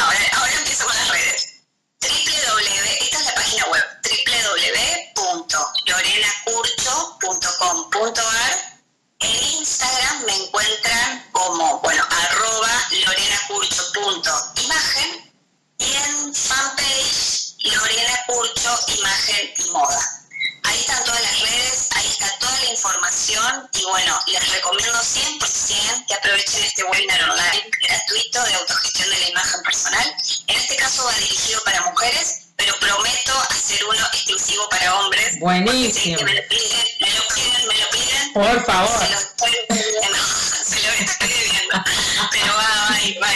Por 38.64 38.74
favor. 38.74 38.98
Se 38.98 39.10
lo 39.10 39.18
estoy 39.18 39.52
pidiendo, 39.68 40.18
se 40.64 40.82
lo 40.82 40.88
estoy 40.92 41.28
pidiendo. 41.28 41.84
Pero 42.30 42.46
va, 42.46 42.96
va, 43.20 43.26
va. 43.26 43.32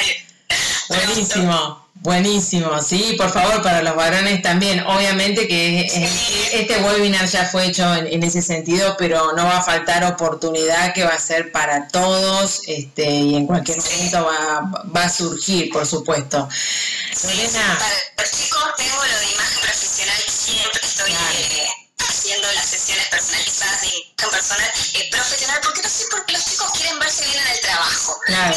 Buenísimo. 0.89 1.87
Buenísimo, 2.07 2.81
sí, 2.83 3.17
por 3.19 3.33
favor, 3.33 3.63
para 3.63 3.83
los 3.83 3.97
varones 3.97 4.41
también. 4.41 4.79
Obviamente 4.87 5.49
que 5.49 5.87
este 6.53 6.79
webinar 6.79 7.27
ya 7.27 7.47
fue 7.47 7.67
hecho 7.67 7.97
en, 7.97 8.23
ese 8.23 8.43
sentido, 8.43 8.95
pero 8.97 9.33
no 9.33 9.45
va 9.45 9.59
a 9.59 9.63
faltar 9.63 10.05
oportunidad 10.05 10.95
que 10.95 11.03
va 11.03 11.15
a 11.15 11.19
ser 11.19 11.51
para 11.51 11.89
todos 11.89 12.61
este, 12.69 13.11
y 13.11 13.35
en 13.35 13.47
cualquier 13.49 13.79
momento 13.79 14.25
va, 14.25 14.85
va 14.95 15.03
a 15.03 15.09
surgir, 15.09 15.69
por 15.73 15.85
supuesto. 15.85 16.49
Lorena. 17.25 17.77
Para 17.77 18.23
los 18.23 18.31
chicos 18.31 18.63
tengo 18.77 19.05
lo 19.05 19.19
de 19.19 19.33
imagen 19.33 19.61
profesional, 19.63 20.23
siempre 20.29 20.81
estoy 20.85 21.11
eh, 21.11 21.67
haciendo 21.99 22.53
las 22.53 22.67
sesiones 22.67 23.09
personalizadas 23.09 23.81
de 23.81 23.89
imagen 24.17 24.31
personal 24.31 24.73
eh, 24.95 25.09
profesional, 25.11 25.61
porque 25.63 25.83
no 25.83 25.89
sé 25.89 26.05
por 26.11 26.25
qué 26.27 26.33
los 26.33 26.45
chicos 26.45 26.71
quieren 26.73 26.99
verse 26.99 27.25
bien 27.27 27.39
en 27.39 27.53
el 27.53 27.61
trabajo. 27.61 28.21
Claro 28.27 28.57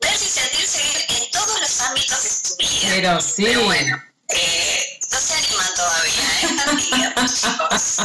verse 0.00 0.24
y 0.24 0.28
sentirse 0.28 0.82
bien 0.82 1.22
en 1.22 1.30
todos 1.30 1.60
los 1.60 1.80
ámbitos 1.80 2.22
de 2.24 2.30
su 2.30 2.56
vida. 2.56 2.88
Pero 2.88 3.20
sí. 3.20 3.44
Pero 3.44 3.64
bueno, 3.64 4.02
eh, 4.28 5.00
no 5.12 5.18
se 5.18 5.34
animan 5.34 5.74
todavía, 5.76 6.24
¿eh? 6.42 6.46
Están 6.50 7.28
chicos. 7.28 7.96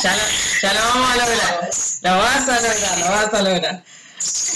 ya, 0.00 0.16
lo, 0.16 0.22
ya 0.62 0.74
lo 0.74 0.80
vamos 0.80 1.10
a 1.10 1.16
lograr. 1.16 1.70
Lo 2.02 2.18
vas 2.18 2.48
a 2.48 2.60
lograr, 2.60 2.98
lo 2.98 3.10
vas 3.10 3.34
a 3.34 3.42
lograr. 3.42 3.84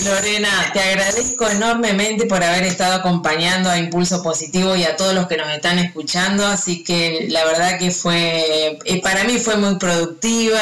Lorena, 0.04 0.70
te 0.72 0.80
agradezco 0.80 1.48
enormemente 1.48 2.26
por 2.26 2.42
haber 2.42 2.64
estado 2.64 2.96
acompañando 2.96 3.70
a 3.70 3.78
Impulso 3.78 4.22
Positivo 4.22 4.76
y 4.76 4.84
a 4.84 4.96
todos 4.96 5.14
los 5.14 5.26
que 5.26 5.36
nos 5.36 5.48
están 5.48 5.78
escuchando, 5.78 6.46
así 6.46 6.84
que 6.84 7.28
la 7.30 7.44
verdad 7.44 7.78
que 7.78 7.90
fue, 7.90 8.78
eh, 8.84 9.00
para 9.02 9.24
mí 9.24 9.38
fue 9.38 9.56
muy 9.56 9.76
productiva 9.76 10.60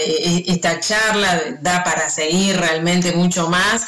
eh, 0.00 0.44
esta 0.46 0.80
charla, 0.80 1.58
da 1.60 1.84
para 1.84 2.08
seguir 2.08 2.56
realmente 2.56 3.12
mucho 3.12 3.48
más, 3.48 3.82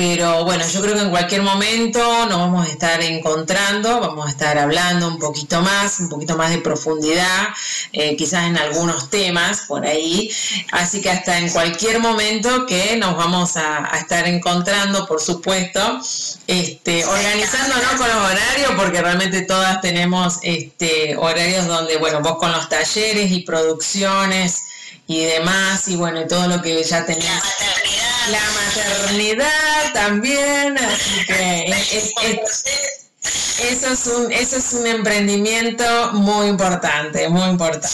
pero 0.00 0.46
bueno, 0.46 0.66
yo 0.66 0.80
creo 0.80 0.94
que 0.94 1.02
en 1.02 1.10
cualquier 1.10 1.42
momento 1.42 1.98
nos 2.24 2.38
vamos 2.38 2.66
a 2.66 2.70
estar 2.70 3.02
encontrando, 3.02 4.00
vamos 4.00 4.28
a 4.28 4.30
estar 4.30 4.56
hablando 4.56 5.06
un 5.06 5.18
poquito 5.18 5.60
más, 5.60 6.00
un 6.00 6.08
poquito 6.08 6.38
más 6.38 6.48
de 6.48 6.56
profundidad, 6.56 7.48
eh, 7.92 8.16
quizás 8.16 8.44
en 8.46 8.56
algunos 8.56 9.10
temas 9.10 9.64
por 9.68 9.84
ahí, 9.84 10.34
así 10.72 11.02
que 11.02 11.10
hasta 11.10 11.36
en 11.36 11.50
cualquier 11.50 11.98
momento 11.98 12.64
que 12.64 12.96
nos 12.96 13.14
vamos 13.14 13.58
a 13.58 13.90
estar 14.00 14.26
encontrando, 14.26 15.06
por 15.06 15.20
supuesto, 15.20 16.00
este, 16.46 17.04
organizándonos 17.04 17.90
con 17.98 18.08
los 18.08 18.16
horarios, 18.16 18.72
porque 18.78 19.02
realmente 19.02 19.42
todas 19.42 19.82
tenemos 19.82 20.38
este, 20.42 21.14
horarios 21.18 21.66
donde, 21.66 21.98
bueno, 21.98 22.22
vos 22.22 22.38
con 22.38 22.52
los 22.52 22.70
talleres 22.70 23.30
y 23.32 23.40
producciones 23.40 24.62
y 25.06 25.24
demás, 25.24 25.88
y 25.88 25.96
bueno, 25.96 26.26
todo 26.26 26.48
lo 26.48 26.62
que 26.62 26.82
ya 26.84 27.04
tenés. 27.04 27.42
La 28.28 28.40
maternidad. 28.40 29.92
también, 29.92 30.78
así 30.78 31.24
que 31.26 31.64
eso 33.70 33.92
es 33.92 34.06
un, 34.06 34.32
eso 34.32 34.56
es 34.56 34.72
un 34.72 34.86
emprendimiento 34.86 36.12
muy 36.12 36.48
importante, 36.48 37.28
muy 37.28 37.48
importante. 37.48 37.88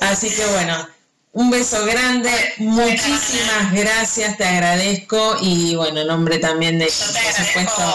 Así 0.00 0.30
que 0.30 0.44
bueno, 0.46 0.88
un 1.32 1.50
beso 1.50 1.84
grande, 1.86 2.54
muchísimas 2.58 3.72
gracias, 3.72 4.36
te 4.36 4.44
agradezco 4.44 5.36
y 5.40 5.76
bueno, 5.76 6.00
en 6.00 6.08
nombre 6.08 6.38
también 6.38 6.78
de, 6.78 6.86
por 6.86 6.92
supuesto, 6.92 7.94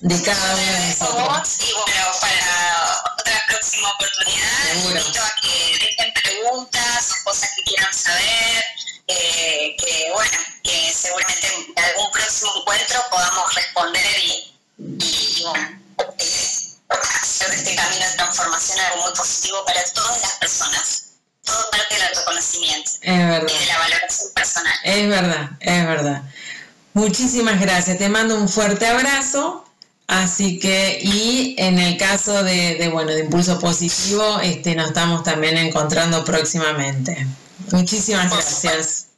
de 0.00 0.22
cada 0.22 0.54
uno 0.54 0.62
de 0.62 0.88
nosotros. 0.88 1.58
Y 1.60 1.72
bueno, 1.72 2.06
para 2.20 3.02
otra 3.12 3.42
próxima 3.48 3.90
oportunidad, 3.90 4.74
invito 4.74 5.20
a 5.20 5.40
que 5.40 5.86
dejen 5.86 6.12
preguntas 6.14 7.12
o 7.12 7.24
cosas 7.24 7.50
que 7.56 7.62
quieran 7.64 7.92
saber, 7.92 8.64
eh, 9.06 9.76
que 9.78 10.10
bueno, 10.12 10.38
que 10.62 10.92
seguramente 10.92 11.46
en 11.76 11.84
algún 11.84 12.10
próximo 12.10 12.52
encuentro 12.60 13.00
podamos 13.10 13.54
responder 13.54 14.04
y, 14.24 14.54
y, 14.78 15.42
bueno, 15.44 15.80
eh, 16.18 16.58
hacer 16.88 17.50
de 17.50 17.56
este 17.56 17.76
camino 17.76 18.04
de 18.04 18.16
transformación 18.16 18.80
algo 18.80 19.04
muy 19.04 19.12
positivo 19.14 19.64
para 19.64 19.84
todas 19.92 20.20
las 20.22 20.32
personas 20.34 21.02
todo 21.46 21.70
parte 21.70 21.94
del 21.94 22.02
autoconocimiento 22.08 22.90
y 23.02 23.08
de 23.08 23.66
la 23.66 23.78
valoración 23.78 24.32
personal. 24.34 24.74
Es 24.82 25.08
verdad, 25.08 25.50
es 25.60 25.86
verdad. 25.86 26.22
Muchísimas 26.92 27.60
gracias, 27.60 27.98
te 27.98 28.08
mando 28.08 28.36
un 28.36 28.48
fuerte 28.48 28.86
abrazo. 28.86 29.62
Así 30.08 30.60
que, 30.60 31.00
y 31.02 31.56
en 31.58 31.80
el 31.80 31.96
caso 31.96 32.44
de, 32.44 32.76
de, 32.76 32.88
bueno, 32.88 33.10
de 33.10 33.24
Impulso 33.24 33.58
Positivo, 33.58 34.38
este, 34.40 34.76
nos 34.76 34.88
estamos 34.88 35.24
también 35.24 35.56
encontrando 35.56 36.24
próximamente. 36.24 37.26
Muchísimas 37.72 38.30
gracias. 38.30 39.08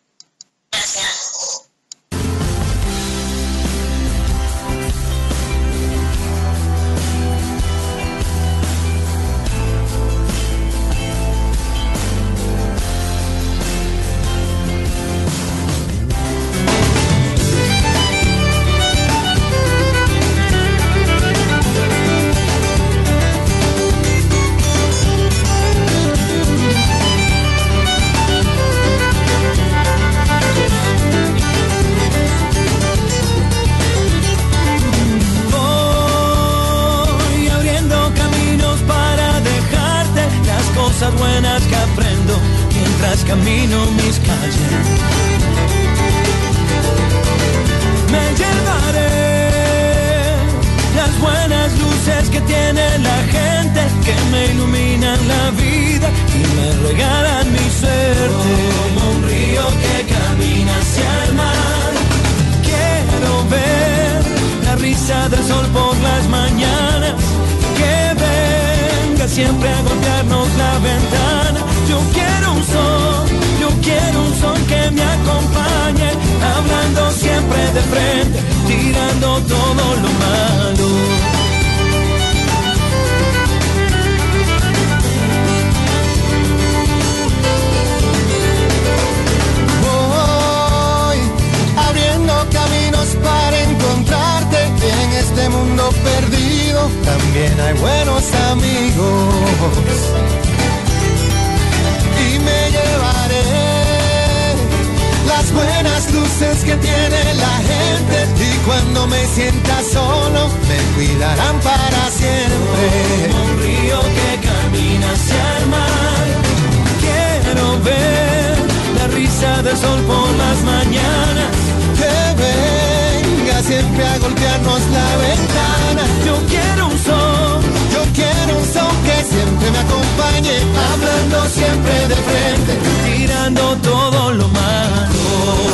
Siempre 131.48 132.08
de 132.08 132.16
frente. 132.28 132.72
tirando 133.06 133.62
todo 133.76 134.32
lo 134.32 134.48
malo. 134.48 135.18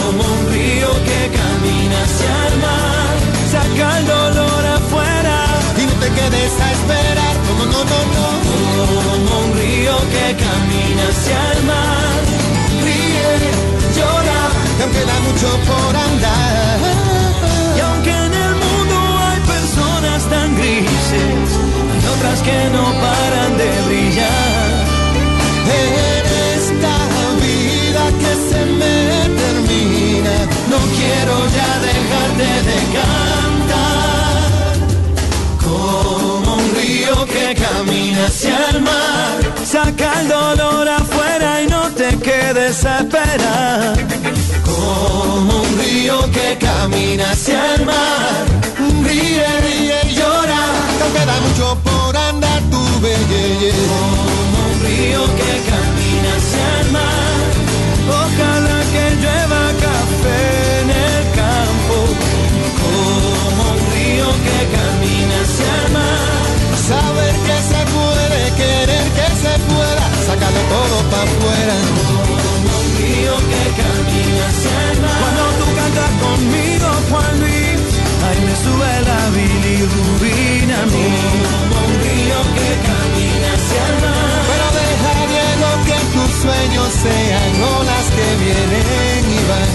Como 0.07 0.22
un 0.22 0.43
río 0.53 0.89
que 1.09 1.20
camina 1.39 1.97
hacia 2.07 2.35
el 2.49 2.57
mar. 2.66 3.14
Saca 3.53 3.99
el 3.99 4.07
dolor 4.07 4.62
afuera. 4.79 5.37
Y 5.81 5.87
no 5.87 5.95
te 6.03 6.09
quedes 6.18 6.53
a 6.64 6.72
esperar, 6.77 7.35
no, 7.49 7.57
no, 7.72 7.81
no. 8.16 8.27
Como 8.87 9.33
un 9.45 9.51
río 9.59 9.97
que 10.14 10.27
camina 10.45 11.05
hacia 11.11 11.41
el 11.55 11.61
mar. 11.64 12.18
Ríe, 12.85 13.31
llora, 13.97 14.41
que 14.77 14.83
aunque 14.85 15.05
da 15.11 15.18
mucho 15.27 15.49
por 15.70 15.93
andar. 16.09 16.79
Y 17.77 17.81
aunque 17.81 18.11
en 18.11 18.35
el 18.47 18.55
mundo 18.64 18.97
hay 19.27 19.41
personas 19.55 20.20
tan 20.31 20.57
grises, 20.57 21.47
hay 21.93 22.05
otras 22.14 22.39
que 22.43 22.59
no 22.77 22.85
paran 23.05 23.59
de 23.59 23.70
brillar. 23.87 24.44
No 30.75 30.81
quiero 30.99 31.37
ya 31.57 31.70
dejarte 31.89 32.49
de 32.68 32.79
cantar. 32.97 34.75
Como 35.66 36.49
un 36.57 36.66
río 36.75 37.16
que 37.35 37.47
camina 37.64 38.27
hacia 38.27 38.57
el 38.70 38.81
mar. 38.83 39.35
Saca 39.64 40.20
el 40.20 40.29
dolor 40.29 40.89
afuera 40.89 41.62
y 41.62 41.66
no 41.68 41.83
te 42.01 42.09
quedes 42.18 42.85
a 42.85 43.01
esperar. 43.01 43.95
Como 44.64 45.62
un 45.62 45.70
río 45.83 46.16
que 46.37 46.49
camina 46.59 47.31
hacia 47.31 47.75
el 47.75 47.87
mar. 47.87 48.45
Ríe, 49.09 49.47
ríe 49.66 49.99
y 50.11 50.14
llora, 50.18 50.62
que 50.97 51.03
aunque 51.05 51.25
da 51.31 51.37
mucho 51.47 51.66
por 51.89 52.16
andar 52.16 52.61
tu 52.72 52.83
belleza. 53.01 53.77
Como 53.93 54.57
un 54.70 54.77
río 54.87 55.22
que 55.39 55.53
camina 55.70 55.74
todo 70.75 70.97
para 71.11 71.22
afuera. 71.31 71.77
Como 72.45 72.72
un 72.83 72.89
río 72.99 73.35
que 73.51 73.62
camina 73.81 74.45
hacia 74.51 74.77
el 74.91 74.97
mar. 75.05 75.18
Cuando 75.22 75.45
tú 75.59 75.66
cantas 75.79 76.12
conmigo, 76.25 76.89
Juan 77.11 77.35
Luis, 77.43 77.83
ahí 78.27 78.39
me 78.47 78.55
sube 78.64 78.93
la 79.11 79.22
bilirrubina 79.37 80.77
a 80.83 80.87
mí. 80.93 81.09
Como 81.53 81.77
un 81.89 81.95
río 82.05 82.39
que 82.57 82.70
camina 82.89 83.49
hacia 83.57 83.83
el 83.91 83.97
mar. 84.05 84.41
Pero 84.51 84.66
deja 84.81 85.12
Diego 85.33 85.68
que 85.89 85.99
tus 86.14 86.31
sueños 86.43 86.89
sean 87.05 87.53
olas 87.79 88.07
que 88.16 88.29
vienen 88.43 89.22
y 89.39 89.43
van. 89.51 89.72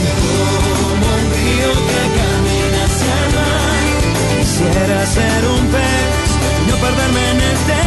Como 0.80 1.06
un 1.18 1.26
río 1.36 1.72
que 1.90 2.04
camina 2.20 2.80
hacia 2.88 3.14
el 3.24 3.32
mar. 3.38 3.84
Quisiera 4.40 5.00
ser 5.16 5.42
un 5.56 5.64
pez 5.74 6.30
no 6.68 6.76
perderme 6.76 7.24
en 7.32 7.40
este 7.54 7.79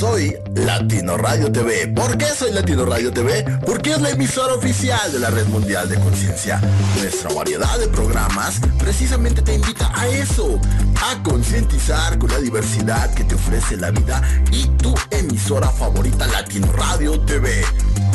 soy 0.00 0.34
Latino 0.54 1.18
Radio 1.18 1.52
TV. 1.52 1.88
¿Por 1.88 2.16
qué 2.16 2.24
soy 2.24 2.52
Latino 2.52 2.86
Radio 2.86 3.12
TV? 3.12 3.44
Porque 3.66 3.90
es 3.90 4.00
la 4.00 4.08
emisora 4.08 4.54
oficial 4.54 5.12
de 5.12 5.18
la 5.18 5.28
Red 5.28 5.48
Mundial 5.48 5.90
de 5.90 5.96
Conciencia. 5.96 6.58
Nuestra 6.96 7.30
variedad 7.34 7.78
de 7.78 7.86
programas 7.88 8.60
precisamente 8.78 9.42
te 9.42 9.54
invita 9.54 9.92
a 9.94 10.08
eso, 10.08 10.58
a 11.02 11.22
concientizar 11.22 12.18
con 12.18 12.30
la 12.30 12.38
diversidad 12.38 13.12
que 13.12 13.24
te 13.24 13.34
ofrece 13.34 13.76
la 13.76 13.90
vida 13.90 14.22
y 14.50 14.64
tu 14.78 14.94
emisora 15.10 15.68
favorita 15.68 16.26
Latino 16.28 16.72
Radio 16.72 17.20
TV. 17.20 17.62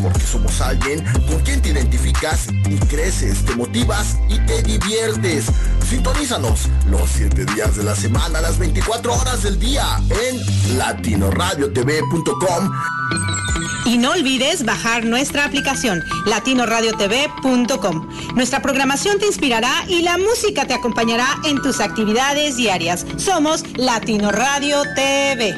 Porque 0.02 0.22
somos 0.22 0.62
alguien 0.62 1.04
con 1.28 1.40
quien 1.42 1.62
te 1.62 1.70
identificas 1.70 2.48
y 2.66 2.78
creces, 2.88 3.44
te 3.46 3.56
motivas 3.56 4.18
y 4.30 4.40
te 4.40 4.62
diviertes. 4.64 5.46
Sintonízanos 5.90 6.68
los 6.90 7.10
7 7.10 7.46
días 7.46 7.76
de 7.76 7.84
la 7.84 7.96
semana, 7.96 8.42
las 8.42 8.58
24 8.58 9.14
horas 9.14 9.44
del 9.44 9.60
día 9.60 9.86
en 10.10 10.78
latinoradiotv.com. 10.78 12.72
Y 13.86 13.98
no 14.00 14.12
olvides 14.12 14.66
bajar 14.66 15.06
nuestra 15.06 15.46
aplicación 15.46 16.04
latinoradiotv.com. 16.26 18.08
Nuestra 18.36 18.62
programación 18.62 19.20
te 19.20 19.28
inspirará 19.28 19.86
y 19.88 20.02
la 20.02 20.18
música 20.18 20.66
te 20.66 20.74
acompañará 20.74 21.28
en 21.46 21.62
tus 21.62 21.80
actividades 21.80 22.58
diarias. 22.58 23.06
Somos 23.18 23.64
Latino 23.78 24.32
Radio 24.32 24.82
TV. 24.96 25.56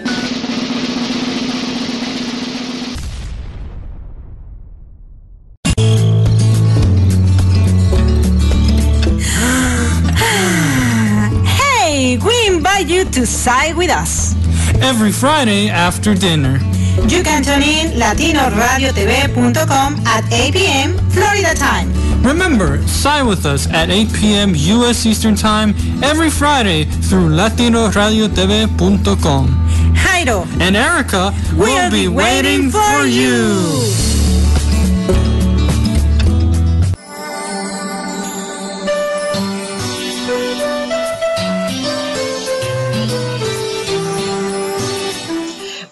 To 13.18 13.26
side 13.26 13.76
with 13.76 13.89
us. 13.89 14.36
every 14.84 15.11
Friday 15.11 15.70
after 15.70 16.13
dinner. 16.13 16.59
You 17.07 17.24
can 17.24 17.41
tune 17.43 17.63
in 17.63 17.93
latinoradiotv.com 17.99 19.95
at 20.05 20.24
8 20.32 20.53
p.m. 20.53 20.95
Florida 21.09 21.55
time. 21.55 21.91
Remember, 22.22 22.80
sign 22.88 23.26
with 23.26 23.45
us 23.47 23.68
at 23.72 23.89
8 23.89 24.13
p.m. 24.13 24.53
U.S. 24.55 25.03
Eastern 25.07 25.36
Time 25.36 25.74
every 26.03 26.30
Friday 26.30 26.84
through 26.86 27.30
latinoradiotv.com. 27.30 29.47
Jairo, 29.95 30.45
And 30.61 30.76
Erica 30.78 31.34
will 31.53 31.59
we'll 31.65 31.89
be 31.91 32.07
waiting 32.07 32.70
for 32.70 33.03
you. 33.05 34.07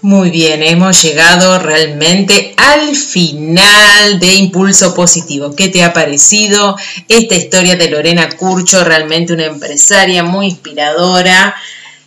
Muy 0.06 0.30
bien, 0.30 0.62
hemos 0.62 1.02
llegado 1.02 1.58
realmente 1.58 2.54
al 2.58 2.96
final 2.96 4.20
de 4.20 4.36
Impulso 4.36 4.94
Positivo. 4.94 5.56
¿Qué 5.56 5.70
te 5.70 5.84
ha 5.84 5.94
parecido 5.94 6.76
esta 7.10 7.34
historia 7.34 7.76
de 7.76 7.90
Lorena 7.90 8.30
Curcho? 8.30 8.84
Realmente 8.84 9.34
una 9.34 9.46
empresaria 9.46 10.22
muy 10.22 10.46
inspiradora. 10.46 11.56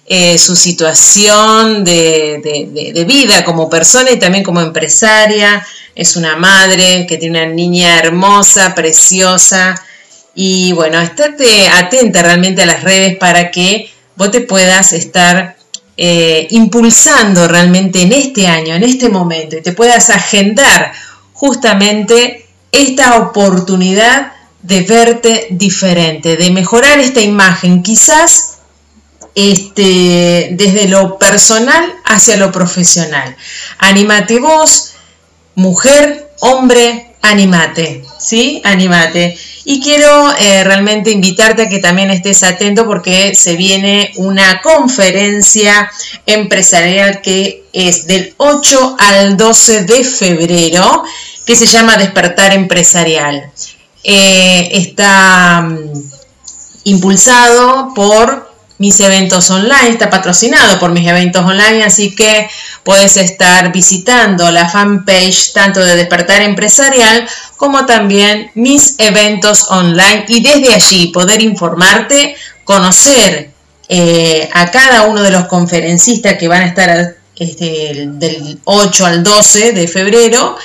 Eh, 0.06 0.38
su 0.38 0.54
situación 0.54 1.82
de, 1.82 2.40
de- 2.94 3.04
vida 3.04 3.44
como 3.44 3.68
persona 3.68 4.12
y 4.12 4.18
también 4.20 4.44
como 4.44 4.60
empresaria. 4.60 5.66
Es 5.96 6.14
una 6.14 6.36
madre 6.36 7.04
que 7.04 7.16
tiene 7.16 7.42
una 7.42 7.52
niña 7.52 7.98
hermosa, 7.98 8.76
preciosa. 8.76 9.74
Y 10.36 10.70
bueno, 10.70 11.00
estate 11.00 11.66
atenta 11.68 12.22
realmente 12.22 12.62
a 12.62 12.66
las 12.66 12.84
redes 12.84 13.16
para 13.18 13.50
que 13.50 13.90
vos 14.14 14.30
te 14.30 14.40
puedas 14.40 14.92
estar 14.92 15.57
eh, 16.00 16.46
impulsando 16.50 17.48
realmente 17.48 18.02
en 18.02 18.12
este 18.12 18.46
año, 18.46 18.76
en 18.76 18.84
este 18.84 19.08
momento, 19.08 19.56
y 19.56 19.62
te 19.62 19.72
puedas 19.72 20.10
agendar 20.10 20.92
justamente 21.32 22.46
esta 22.70 23.16
oportunidad 23.16 24.32
de 24.62 24.82
verte 24.82 25.48
diferente, 25.50 26.36
de 26.36 26.50
mejorar 26.52 27.00
esta 27.00 27.20
imagen, 27.20 27.82
quizás 27.82 28.58
este, 29.34 30.50
desde 30.52 30.86
lo 30.86 31.18
personal 31.18 31.92
hacia 32.04 32.36
lo 32.36 32.52
profesional. 32.52 33.36
Anímate 33.78 34.38
vos, 34.38 34.92
mujer, 35.56 36.32
hombre, 36.38 37.16
animate, 37.22 38.04
¿sí? 38.18 38.60
Animate. 38.64 39.36
Y 39.70 39.82
quiero 39.82 40.34
eh, 40.38 40.64
realmente 40.64 41.10
invitarte 41.10 41.64
a 41.64 41.68
que 41.68 41.78
también 41.78 42.10
estés 42.10 42.42
atento 42.42 42.86
porque 42.86 43.34
se 43.34 43.54
viene 43.54 44.12
una 44.16 44.62
conferencia 44.62 45.90
empresarial 46.24 47.20
que 47.20 47.64
es 47.74 48.06
del 48.06 48.32
8 48.38 48.96
al 48.98 49.36
12 49.36 49.84
de 49.84 50.04
febrero, 50.04 51.04
que 51.44 51.54
se 51.54 51.66
llama 51.66 51.98
Despertar 51.98 52.54
Empresarial. 52.54 53.52
Eh, 54.04 54.70
está 54.72 55.60
mm, 55.60 56.02
impulsado 56.84 57.92
por 57.94 58.50
mis 58.78 58.98
eventos 59.00 59.50
online, 59.50 59.90
está 59.90 60.08
patrocinado 60.08 60.78
por 60.78 60.92
mis 60.92 61.06
eventos 61.06 61.44
online, 61.44 61.84
así 61.84 62.14
que 62.14 62.48
puedes 62.84 63.18
estar 63.18 63.70
visitando 63.70 64.50
la 64.50 64.66
fanpage 64.66 65.52
tanto 65.52 65.80
de 65.80 65.96
Despertar 65.96 66.40
Empresarial 66.40 67.28
como 67.58 67.84
también 67.84 68.50
mis 68.54 68.94
eventos 68.96 69.66
online 69.68 70.24
y 70.28 70.40
desde 70.40 70.72
allí 70.72 71.08
poder 71.08 71.42
informarte, 71.42 72.36
conocer 72.64 73.50
eh, 73.88 74.48
a 74.52 74.70
cada 74.70 75.02
uno 75.02 75.22
de 75.22 75.32
los 75.32 75.46
conferencistas 75.46 76.38
que 76.38 76.48
van 76.48 76.62
a 76.62 76.66
estar 76.66 77.16
este, 77.36 78.06
del 78.12 78.60
8 78.64 79.06
al 79.06 79.22
12 79.22 79.72
de 79.72 79.88
febrero 79.88 80.56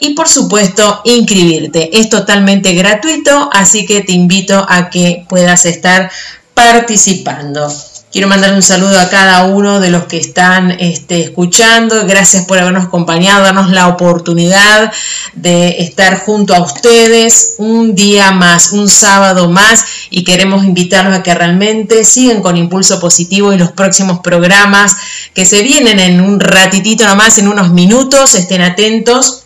y 0.00 0.14
por 0.14 0.28
supuesto 0.28 1.02
inscribirte. 1.04 1.98
Es 1.98 2.08
totalmente 2.08 2.72
gratuito, 2.74 3.48
así 3.52 3.86
que 3.86 4.00
te 4.00 4.12
invito 4.12 4.66
a 4.68 4.90
que 4.90 5.24
puedas 5.28 5.66
estar 5.66 6.10
participando. 6.54 7.72
Quiero 8.10 8.26
mandar 8.26 8.54
un 8.54 8.62
saludo 8.62 8.98
a 8.98 9.08
cada 9.08 9.44
uno 9.44 9.78
de 9.78 9.90
los 9.90 10.06
que 10.06 10.16
están 10.16 10.72
este, 10.72 11.22
escuchando. 11.22 12.06
Gracias 12.06 12.44
por 12.44 12.58
habernos 12.58 12.86
acompañado, 12.86 13.44
darnos 13.44 13.70
la 13.70 13.86
oportunidad 13.86 14.92
de 15.34 15.82
estar 15.82 16.20
junto 16.20 16.54
a 16.54 16.62
ustedes 16.62 17.54
un 17.58 17.94
día 17.94 18.32
más, 18.32 18.72
un 18.72 18.88
sábado 18.88 19.48
más. 19.48 19.84
Y 20.10 20.24
queremos 20.24 20.64
invitarlos 20.64 21.18
a 21.18 21.22
que 21.22 21.34
realmente 21.34 22.04
sigan 22.04 22.42
con 22.42 22.56
Impulso 22.56 23.00
Positivo 23.00 23.52
y 23.52 23.58
los 23.58 23.72
próximos 23.72 24.20
programas 24.20 24.96
que 25.34 25.44
se 25.46 25.62
vienen 25.62 25.98
en 26.00 26.20
un 26.20 26.40
ratitito 26.40 27.04
nomás, 27.04 27.38
en 27.38 27.48
unos 27.48 27.70
minutos. 27.70 28.34
Estén 28.34 28.62
atentos. 28.62 29.44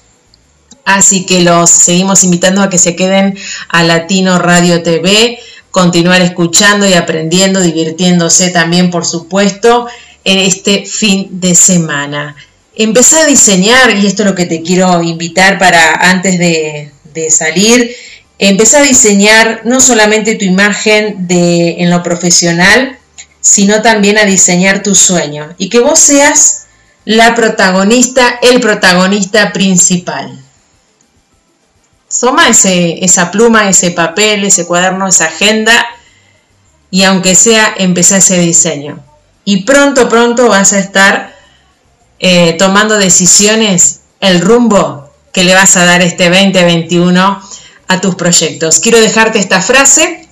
Así 0.84 1.24
que 1.24 1.42
los 1.42 1.70
seguimos 1.70 2.24
invitando 2.24 2.62
a 2.62 2.68
que 2.68 2.78
se 2.78 2.94
queden 2.94 3.38
a 3.68 3.82
Latino 3.82 4.38
Radio 4.38 4.82
TV 4.82 5.38
continuar 5.74 6.22
escuchando 6.22 6.88
y 6.88 6.94
aprendiendo, 6.94 7.60
divirtiéndose 7.60 8.50
también, 8.50 8.92
por 8.92 9.04
supuesto, 9.04 9.88
en 10.22 10.38
este 10.38 10.86
fin 10.86 11.40
de 11.40 11.56
semana. 11.56 12.36
Empecé 12.76 13.18
a 13.20 13.26
diseñar, 13.26 13.90
y 13.96 14.06
esto 14.06 14.22
es 14.22 14.28
lo 14.28 14.34
que 14.34 14.46
te 14.46 14.62
quiero 14.62 15.02
invitar 15.02 15.58
para 15.58 15.94
antes 16.10 16.38
de, 16.38 16.90
salir, 17.30 17.94
empecé 18.38 18.78
a 18.78 18.82
diseñar 18.82 19.60
no 19.64 19.80
solamente 19.80 20.34
tu 20.34 20.44
imagen 20.44 21.28
de, 21.28 21.76
en 21.78 21.90
lo 21.90 22.02
profesional, 22.02 22.98
sino 23.40 23.82
también 23.82 24.18
a 24.18 24.24
diseñar 24.24 24.82
tu 24.82 24.94
sueño 24.94 25.54
y 25.58 25.68
que 25.68 25.78
vos 25.78 26.00
seas 26.00 26.64
la 27.04 27.34
protagonista, 27.34 28.38
el 28.42 28.60
protagonista 28.60 29.52
principal. 29.52 30.40
Toma 32.20 32.48
ese, 32.48 33.04
esa 33.04 33.30
pluma, 33.30 33.68
ese 33.68 33.90
papel, 33.90 34.44
ese 34.44 34.66
cuaderno, 34.66 35.06
esa 35.06 35.26
agenda 35.26 35.86
y 36.90 37.02
aunque 37.02 37.34
sea 37.34 37.74
empezar 37.76 38.18
ese 38.18 38.38
diseño. 38.38 39.04
Y 39.44 39.64
pronto, 39.64 40.08
pronto 40.08 40.48
vas 40.48 40.72
a 40.72 40.78
estar 40.78 41.33
eh, 42.26 42.54
tomando 42.54 42.96
decisiones, 42.96 44.00
el 44.18 44.40
rumbo 44.40 45.10
que 45.30 45.44
le 45.44 45.54
vas 45.54 45.76
a 45.76 45.84
dar 45.84 46.00
este 46.00 46.30
2021 46.30 47.42
a 47.86 48.00
tus 48.00 48.14
proyectos. 48.14 48.80
Quiero 48.80 48.98
dejarte 48.98 49.38
esta 49.38 49.60
frase 49.60 50.26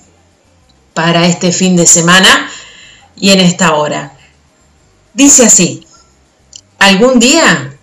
para 0.95 1.27
este 1.27 1.51
fin 1.51 1.75
de 1.75 1.85
semana 1.85 2.49
y 3.15 3.29
en 3.29 3.41
esta 3.41 3.75
hora. 3.75 4.17
Dice 5.13 5.45
así, 5.45 5.85
algún 6.79 7.19
día 7.19 7.77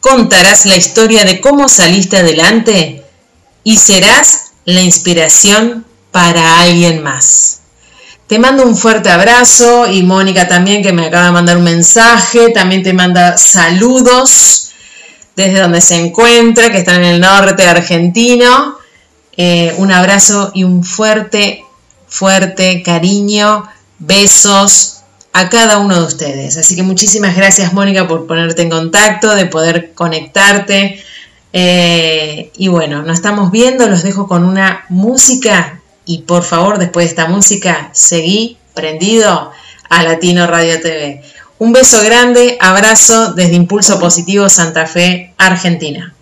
contarás 0.00 0.66
la 0.66 0.74
historia 0.74 1.24
de 1.24 1.40
cómo 1.40 1.68
saliste 1.68 2.16
adelante 2.16 3.04
y 3.62 3.76
serás 3.76 4.46
la 4.64 4.80
inspiración 4.80 5.86
para 6.10 6.60
alguien 6.60 7.04
más. 7.04 7.60
Te 8.26 8.38
mando 8.38 8.64
un 8.64 8.76
fuerte 8.76 9.10
abrazo 9.10 9.86
y 9.90 10.02
Mónica 10.02 10.48
también 10.48 10.82
que 10.82 10.92
me 10.92 11.06
acaba 11.06 11.26
de 11.26 11.32
mandar 11.32 11.58
un 11.58 11.64
mensaje, 11.64 12.50
también 12.50 12.82
te 12.82 12.92
manda 12.92 13.36
saludos 13.36 14.70
desde 15.36 15.60
donde 15.60 15.80
se 15.80 15.96
encuentra, 15.96 16.70
que 16.70 16.78
está 16.78 16.96
en 16.96 17.04
el 17.04 17.20
norte 17.20 17.66
argentino. 17.66 18.78
Eh, 19.36 19.74
un 19.78 19.92
abrazo 19.92 20.52
y 20.54 20.64
un 20.64 20.84
fuerte, 20.84 21.64
fuerte 22.06 22.82
cariño, 22.82 23.68
besos 23.98 25.02
a 25.32 25.48
cada 25.48 25.78
uno 25.78 26.00
de 26.00 26.06
ustedes. 26.06 26.56
Así 26.56 26.76
que 26.76 26.82
muchísimas 26.82 27.36
gracias 27.36 27.72
Mónica 27.72 28.08
por 28.08 28.26
ponerte 28.26 28.62
en 28.62 28.70
contacto, 28.70 29.34
de 29.34 29.46
poder 29.46 29.92
conectarte 29.92 31.04
eh, 31.56 32.50
y 32.56 32.66
bueno, 32.66 33.02
nos 33.02 33.14
estamos 33.14 33.52
viendo, 33.52 33.86
los 33.86 34.02
dejo 34.02 34.26
con 34.26 34.44
una 34.44 34.86
música 34.88 35.80
y 36.04 36.22
por 36.22 36.42
favor, 36.42 36.78
después 36.78 37.06
de 37.06 37.10
esta 37.10 37.26
música, 37.26 37.90
seguí 37.92 38.58
prendido 38.74 39.52
a 39.88 40.02
Latino 40.02 40.46
Radio 40.46 40.80
TV. 40.80 41.22
Un 41.58 41.72
beso 41.72 42.02
grande, 42.02 42.58
abrazo 42.60 43.34
desde 43.34 43.54
Impulso 43.54 43.98
Positivo 43.98 44.48
Santa 44.48 44.86
Fe, 44.86 45.34
Argentina. 45.38 46.13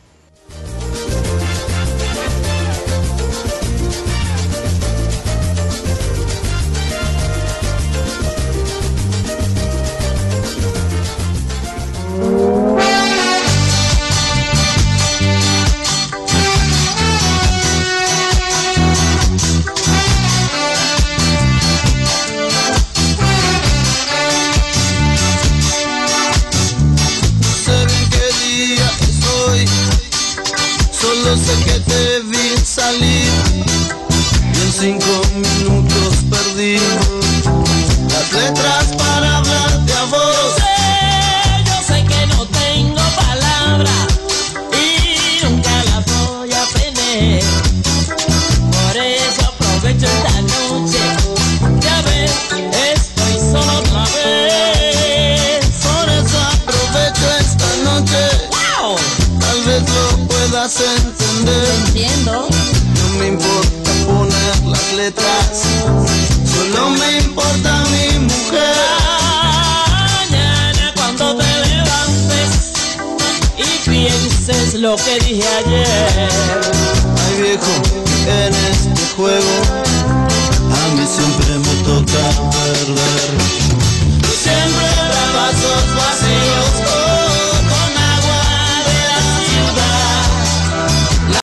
Juego 79.17 79.82